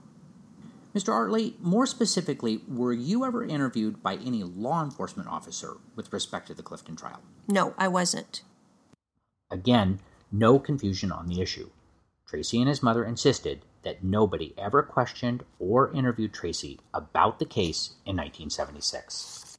Mr. 0.94 1.08
Artley, 1.08 1.58
more 1.60 1.86
specifically, 1.86 2.60
were 2.68 2.92
you 2.92 3.24
ever 3.24 3.44
interviewed 3.44 4.02
by 4.02 4.16
any 4.16 4.42
law 4.42 4.84
enforcement 4.84 5.28
officer 5.28 5.78
with 5.96 6.12
respect 6.12 6.48
to 6.48 6.54
the 6.54 6.62
Clifton 6.62 6.96
trial? 6.96 7.20
No, 7.48 7.74
I 7.78 7.88
wasn't. 7.88 8.42
Again, 9.50 10.00
no 10.30 10.58
confusion 10.58 11.10
on 11.10 11.28
the 11.28 11.40
issue. 11.40 11.70
Tracy 12.26 12.60
and 12.60 12.68
his 12.68 12.82
mother 12.82 13.04
insisted 13.04 13.62
that 13.84 14.02
nobody 14.02 14.54
ever 14.58 14.82
questioned 14.82 15.44
or 15.58 15.92
interviewed 15.92 16.32
Tracy 16.32 16.80
about 16.92 17.38
the 17.38 17.44
case 17.44 17.94
in 18.04 18.16
1976. 18.16 19.58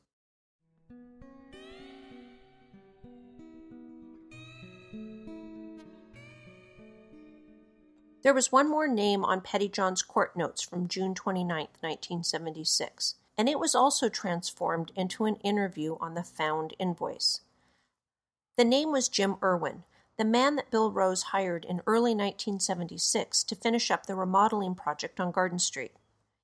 There 8.25 8.33
was 8.33 8.51
one 8.51 8.67
more 8.67 8.88
name 8.88 9.23
on 9.23 9.41
Pettyjohn's 9.41 10.01
court 10.01 10.35
notes 10.35 10.59
from 10.63 10.88
June 10.88 11.13
29, 11.13 11.67
1976, 11.79 13.15
and 13.38 13.47
it 13.47 13.59
was 13.59 13.75
also 13.75 14.09
transformed 14.09 14.91
into 14.95 15.25
an 15.25 15.35
interview 15.43 15.95
on 16.01 16.15
the 16.15 16.23
found 16.23 16.73
invoice. 16.79 17.41
The 18.57 18.65
name 18.65 18.91
was 18.91 19.09
Jim 19.09 19.35
Irwin, 19.43 19.83
the 20.17 20.25
man 20.25 20.56
that 20.56 20.71
Bill 20.71 20.91
Rose 20.91 21.23
hired 21.23 21.65
in 21.65 21.82
early 21.86 22.12
1976 22.12 23.43
to 23.43 23.56
finish 23.56 23.91
up 23.91 24.06
the 24.06 24.15
remodeling 24.15 24.75
project 24.75 25.19
on 25.19 25.32
Garden 25.32 25.60
Street. 25.60 25.91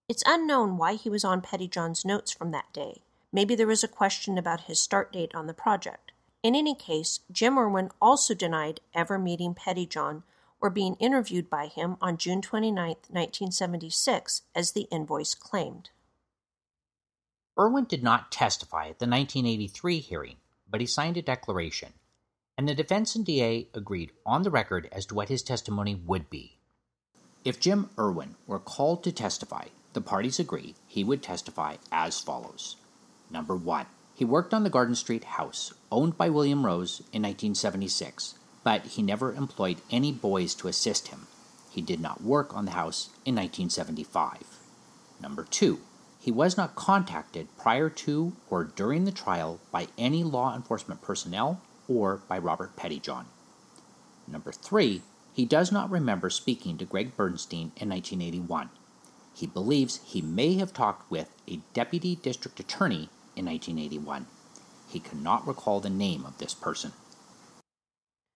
It's 0.10 0.24
unknown 0.26 0.78
why 0.78 0.96
he 0.96 1.10
was 1.10 1.24
on 1.24 1.42
Pettyjohn's 1.42 2.04
notes 2.04 2.34
from 2.34 2.52
that 2.52 2.74
day. 2.74 3.02
Maybe 3.32 3.56
there 3.56 3.68
was 3.68 3.84
a 3.84 3.88
question 3.88 4.38
about 4.38 4.62
his 4.62 4.82
start 4.82 5.14
date 5.14 5.34
on 5.34 5.48
the 5.48 5.54
project. 5.54 6.12
In 6.44 6.54
any 6.54 6.76
case, 6.76 7.22
Jim 7.32 7.58
Irwin 7.58 7.92
also 8.02 8.34
denied 8.34 8.82
ever 8.94 9.18
meeting 9.18 9.56
Pettyjohn 9.56 10.24
or 10.60 10.70
being 10.70 10.96
interviewed 10.96 11.50
by 11.50 11.68
him 11.68 11.96
on 12.02 12.18
June 12.18 12.42
29, 12.42 12.76
1976, 12.86 14.42
as 14.54 14.72
the 14.72 14.88
invoice 14.92 15.34
claimed. 15.34 15.92
Irwin 17.58 17.86
did 17.86 18.04
not 18.04 18.32
testify 18.32 18.90
at 18.90 19.00
the 19.00 19.08
1983 19.08 20.00
hearing, 20.00 20.38
but 20.70 20.82
he 20.82 20.88
signed 20.88 21.18
a 21.18 21.22
declaration, 21.22 21.94
and 22.62 22.70
the 22.70 22.76
defense 22.76 23.16
and 23.16 23.26
DA 23.26 23.68
agreed 23.74 24.12
on 24.24 24.44
the 24.44 24.52
record 24.52 24.88
as 24.92 25.08
to 25.08 25.16
what 25.16 25.30
his 25.30 25.42
testimony 25.42 25.96
would 25.96 26.30
be. 26.30 26.60
If 27.44 27.60
Jim 27.60 27.90
Irwin 27.98 28.36
were 28.46 28.60
called 28.60 29.04
to 29.04 29.12
testify, 29.12 29.70
the 29.94 30.00
parties 30.00 30.40
agreed 30.40 30.76
he 30.88 31.04
would 31.04 31.24
testify 31.24 31.78
as 31.92 32.20
follows. 32.20 32.76
Number 33.32 33.56
one, 33.56 33.88
he 34.14 34.24
worked 34.24 34.54
on 34.54 34.64
the 34.64 34.70
Garden 34.70 34.94
Street 34.94 35.24
house, 35.24 35.74
owned 35.92 36.20
by 36.20 36.30
William 36.30 36.64
Rose, 36.64 37.00
in 37.12 37.24
1976 37.24 38.36
but 38.64 38.86
he 38.86 39.02
never 39.02 39.34
employed 39.34 39.82
any 39.90 40.12
boys 40.12 40.54
to 40.54 40.68
assist 40.68 41.08
him. 41.08 41.26
He 41.72 41.82
did 41.82 42.00
not 42.00 42.22
work 42.22 42.56
on 42.56 42.66
the 42.66 42.78
house 42.78 43.08
in 43.26 43.34
1975. 43.34 44.60
Number 45.20 45.48
two, 45.50 45.80
he 46.20 46.30
was 46.30 46.58
not 46.58 46.76
contacted 46.76 47.48
prior 47.58 47.90
to 47.90 48.34
or 48.52 48.66
during 48.66 49.06
the 49.06 49.12
trial 49.12 49.60
by 49.72 49.88
any 49.98 50.24
law 50.24 50.56
enforcement 50.56 51.02
personnel 51.02 51.60
or 51.88 52.22
by 52.28 52.38
Robert 52.38 52.76
Pettyjohn. 52.76 53.26
Number 54.28 54.52
three, 54.52 55.02
he 55.34 55.46
does 55.46 55.72
not 55.72 55.90
remember 55.90 56.30
speaking 56.30 56.78
to 56.78 56.86
Greg 56.86 57.16
Bernstein 57.16 57.72
in 57.78 57.90
1981. 57.90 58.70
He 59.34 59.48
believes 59.48 60.02
he 60.06 60.22
may 60.22 60.56
have 60.56 60.74
talked 60.74 61.10
with 61.10 61.30
a 61.48 61.62
deputy 61.74 62.16
district 62.16 62.60
attorney 62.60 63.10
in 63.36 63.46
1981. 63.46 64.28
He 64.90 65.00
cannot 65.00 65.48
recall 65.48 65.80
the 65.80 65.90
name 65.90 66.26
of 66.26 66.38
this 66.38 66.54
person. 66.54 66.92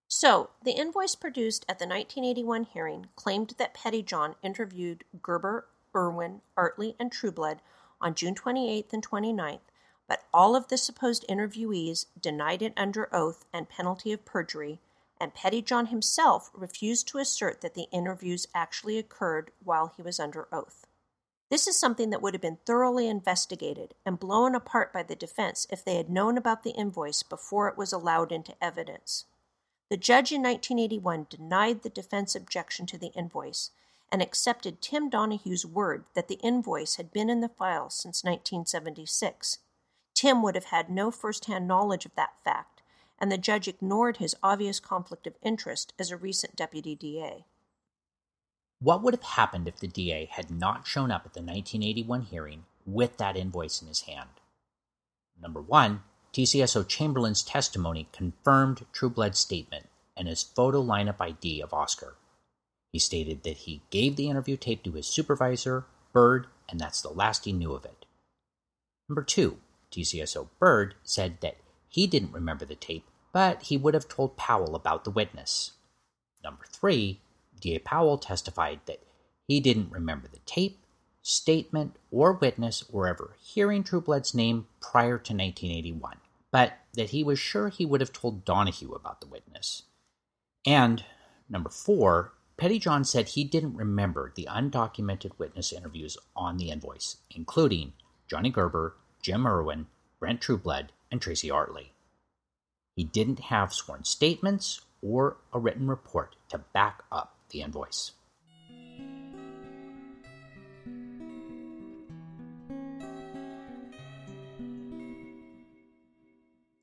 So, 0.08 0.52
the 0.64 0.72
invoice 0.72 1.16
produced 1.16 1.66
at 1.68 1.80
the 1.80 1.86
1981 1.86 2.64
hearing 2.64 3.08
claimed 3.16 3.56
that 3.58 3.76
Pettyjohn 3.76 4.36
interviewed 4.42 5.04
Gerber, 5.22 5.68
Irwin, 5.94 6.42
Artley, 6.58 6.96
and 7.00 7.12
Trueblood 7.12 7.60
on 8.00 8.16
June 8.16 8.36
28th 8.36 8.94
and 8.94 9.06
29th, 9.06 9.60
but 10.08 10.24
all 10.34 10.56
of 10.56 10.68
the 10.68 10.78
supposed 10.78 11.26
interviewees 11.28 12.06
denied 12.20 12.62
it 12.62 12.74
under 12.78 13.14
oath 13.14 13.46
and 13.52 13.70
penalty 13.70 14.12
of 14.12 14.26
perjury, 14.26 14.80
and 15.20 15.34
Pettyjohn 15.34 15.88
himself 15.88 16.52
refused 16.54 17.08
to 17.08 17.18
assert 17.18 17.62
that 17.62 17.74
the 17.74 17.88
interviews 17.92 18.48
actually 18.54 18.98
occurred 18.98 19.52
while 19.64 19.88
he 19.96 20.02
was 20.02 20.20
under 20.20 20.48
oath. 20.52 20.86
This 21.50 21.68
is 21.68 21.78
something 21.78 22.10
that 22.10 22.22
would 22.22 22.34
have 22.34 22.42
been 22.42 22.58
thoroughly 22.66 23.08
investigated 23.08 23.94
and 24.06 24.20
blown 24.20 24.56
apart 24.56 24.92
by 24.92 25.04
the 25.04 25.16
defense 25.16 25.68
if 25.70 25.86
they 25.86 25.96
had 25.96 26.10
known 26.10 26.38
about 26.38 26.64
the 26.64 26.72
invoice 26.72 27.24
before 27.24 27.68
it 27.68 27.78
was 27.78 27.94
allowed 27.94 28.32
into 28.32 28.56
evidence. 28.62 29.26
The 29.90 29.98
judge 29.98 30.32
in 30.32 30.42
1981 30.42 31.28
denied 31.30 31.84
the 31.84 31.90
defense 31.90 32.36
objection 32.36 32.88
to 32.88 32.98
the 32.98 33.12
invoice 33.16 33.70
and 34.12 34.22
accepted 34.22 34.82
Tim 34.82 35.10
Donahue's 35.10 35.66
word 35.66 36.06
that 36.16 36.28
the 36.28 36.40
invoice 36.44 36.96
had 36.96 37.12
been 37.12 37.30
in 37.30 37.42
the 37.42 37.50
file 37.50 37.90
since 37.90 38.24
1976. 38.24 39.60
Tim 40.16 40.42
would 40.42 40.56
have 40.56 40.66
had 40.66 40.90
no 40.90 41.12
first-hand 41.12 41.68
knowledge 41.68 42.06
of 42.06 42.16
that 42.16 42.36
fact, 42.44 42.82
and 43.20 43.32
the 43.32 43.38
judge 43.38 43.68
ignored 43.68 44.18
his 44.18 44.36
obvious 44.42 44.80
conflict 44.80 45.28
of 45.28 45.36
interest 45.44 45.94
as 46.00 46.10
a 46.10 46.18
recent 46.18 46.56
deputy 46.56 46.96
DA. 46.96 47.46
What 48.80 49.04
would 49.04 49.14
have 49.14 49.24
happened 49.24 49.68
if 49.68 49.78
the 49.78 49.88
DA 49.88 50.26
had 50.32 50.50
not 50.50 50.88
shown 50.88 51.12
up 51.12 51.26
at 51.26 51.34
the 51.34 51.42
1981 51.42 52.22
hearing 52.22 52.66
with 52.86 53.18
that 53.18 53.36
invoice 53.36 53.82
in 53.82 53.88
his 53.88 54.02
hand? 54.02 54.30
Number 55.40 55.62
one, 55.62 56.04
TCSO 56.34 56.88
Chamberlain's 56.88 57.44
testimony 57.44 58.08
confirmed 58.12 58.86
Trueblood's 58.94 59.40
statement 59.40 59.88
and 60.16 60.28
his 60.28 60.44
photo 60.44 60.82
lineup 60.82 61.20
ID 61.20 61.62
of 61.62 61.74
Oscar. 61.74 62.16
He 62.92 63.00
stated 63.00 63.44
that 63.44 63.58
he 63.58 63.82
gave 63.90 64.16
the 64.16 64.30
interview 64.30 64.56
tape 64.56 64.84
to 64.84 64.92
his 64.94 65.08
supervisor, 65.08 65.86
Byrd, 66.14 66.48
and 66.70 66.80
that's 66.80 67.02
the 67.02 67.10
last 67.10 67.44
he 67.44 67.52
knew 67.52 67.74
of 67.74 67.84
it. 67.84 68.06
Number 69.10 69.24
two, 69.24 69.58
TCSO 69.92 70.50
Byrd 70.60 70.96
said 71.04 71.40
that 71.42 71.58
he 71.88 72.08
didn't 72.08 72.34
remember 72.34 72.66
the 72.66 72.76
tape, 72.76 73.08
but 73.32 73.64
he 73.64 73.78
would 73.78 73.94
have 73.94 74.08
told 74.08 74.38
Powell 74.38 74.76
about 74.76 75.04
the 75.04 75.12
witness. 75.12 75.72
Number 76.44 76.66
three, 76.70 77.22
DA 77.60 77.80
Powell 77.80 78.18
testified 78.18 78.82
that 78.86 79.02
he 79.48 79.60
didn't 79.60 79.92
remember 79.92 80.28
the 80.28 80.40
tape, 80.46 80.80
statement, 81.22 81.96
or 82.12 82.34
witness 82.34 82.84
or 82.92 83.08
ever 83.08 83.36
hearing 83.42 83.84
Trueblood's 83.84 84.34
name 84.34 84.68
prior 84.80 85.18
to 85.18 85.34
1981, 85.34 86.18
but 86.52 86.74
that 86.94 87.10
he 87.10 87.24
was 87.24 87.40
sure 87.40 87.70
he 87.70 87.86
would 87.86 88.02
have 88.02 88.14
told 88.14 88.46
Donahue 88.46 88.94
about 88.94 89.22
the 89.22 89.28
witness. 89.28 89.84
And 90.66 91.04
number 91.50 91.70
four, 91.70 92.34
Pettyjohn 92.58 93.06
said 93.06 93.30
he 93.30 93.44
didn't 93.44 93.76
remember 93.76 94.32
the 94.36 94.48
undocumented 94.50 95.32
witness 95.38 95.74
interviews 95.74 96.18
on 96.36 96.58
the 96.58 96.70
invoice, 96.70 97.18
including 97.30 97.94
Johnny 98.30 98.50
Gerber, 98.50 98.96
Jim 99.26 99.48
Irwin, 99.48 99.88
Brent 100.20 100.40
Trueblood, 100.40 100.92
and 101.10 101.20
Tracy 101.20 101.48
Artley. 101.48 101.88
He 102.96 103.04
didn't 103.04 103.40
have 103.40 103.74
sworn 103.74 104.04
statements 104.04 104.82
or 105.02 105.38
a 105.52 105.58
written 105.58 105.88
report 105.88 106.36
to 106.50 106.60
back 106.60 107.02
up 107.12 107.36
the 107.50 107.64
invoice. 107.64 108.12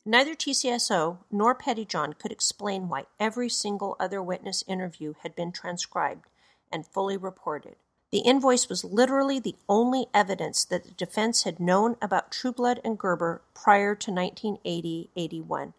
Neither 0.05 0.35
TCSO 0.35 1.19
nor 1.31 1.55
Pettyjohn 1.55 2.19
could 2.19 2.33
explain 2.33 2.89
why 2.89 3.05
every 3.21 3.49
single 3.49 3.95
other 4.01 4.21
witness 4.21 4.65
interview 4.67 5.15
had 5.23 5.37
been 5.37 5.53
transcribed 5.53 6.27
and 6.73 6.85
fully 6.85 7.17
reported. 7.17 7.77
The 8.13 8.19
invoice 8.19 8.69
was 8.69 8.85
literally 8.85 9.39
the 9.39 9.57
only 9.71 10.07
evidence 10.13 10.67
that 10.67 10.85
the 10.85 10.91
defense 10.91 11.45
had 11.45 11.59
known 11.59 11.97
about 12.03 12.31
Trueblood 12.31 12.79
and 12.85 12.99
Gerber 12.99 13.41
prior 13.55 13.95
to 13.95 14.11
1980 14.13 15.09
81. 15.17 15.73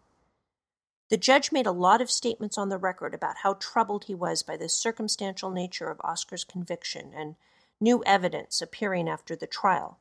The 1.10 1.16
judge 1.16 1.52
made 1.52 1.66
a 1.66 1.70
lot 1.70 2.00
of 2.00 2.10
statements 2.10 2.58
on 2.58 2.70
the 2.70 2.76
record 2.76 3.14
about 3.14 3.38
how 3.44 3.54
troubled 3.54 4.06
he 4.06 4.16
was 4.16 4.42
by 4.42 4.56
the 4.56 4.68
circumstantial 4.68 5.48
nature 5.48 5.88
of 5.88 6.00
Oscar's 6.02 6.42
conviction 6.42 7.12
and 7.14 7.36
new 7.78 8.02
evidence 8.04 8.60
appearing 8.60 9.08
after 9.08 9.36
the 9.36 9.46
trial. 9.46 10.00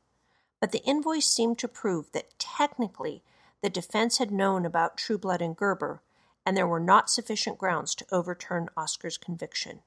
But 0.59 0.71
the 0.71 0.83
invoice 0.83 1.27
seemed 1.27 1.59
to 1.59 1.67
prove 1.67 2.13
that 2.13 2.39
technically 2.39 3.21
the 3.61 3.69
defense 3.69 4.17
had 4.17 4.31
known 4.31 4.65
about 4.65 4.97
Trueblood 4.97 5.41
and 5.41 5.55
Gerber, 5.55 6.01
and 6.47 6.57
there 6.57 6.67
were 6.67 6.79
not 6.79 7.11
sufficient 7.11 7.59
grounds 7.59 7.93
to 7.93 8.07
overturn 8.11 8.69
Oscar's 8.75 9.19
conviction. 9.19 9.81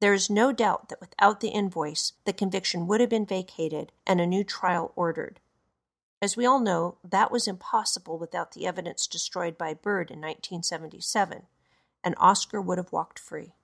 There 0.00 0.12
is 0.12 0.28
no 0.28 0.52
doubt 0.52 0.88
that 0.88 1.00
without 1.00 1.40
the 1.40 1.48
invoice, 1.48 2.12
the 2.24 2.32
conviction 2.32 2.86
would 2.86 3.00
have 3.00 3.10
been 3.10 3.26
vacated 3.26 3.92
and 4.06 4.20
a 4.20 4.26
new 4.26 4.44
trial 4.44 4.92
ordered. 4.96 5.40
As 6.20 6.36
we 6.36 6.46
all 6.46 6.60
know, 6.60 6.96
that 7.04 7.30
was 7.30 7.46
impossible 7.46 8.18
without 8.18 8.52
the 8.52 8.66
evidence 8.66 9.06
destroyed 9.06 9.58
by 9.58 9.74
Byrd 9.74 10.10
in 10.10 10.20
1977, 10.20 11.42
and 12.02 12.14
Oscar 12.18 12.60
would 12.60 12.78
have 12.78 12.92
walked 12.92 13.18
free. 13.18 13.54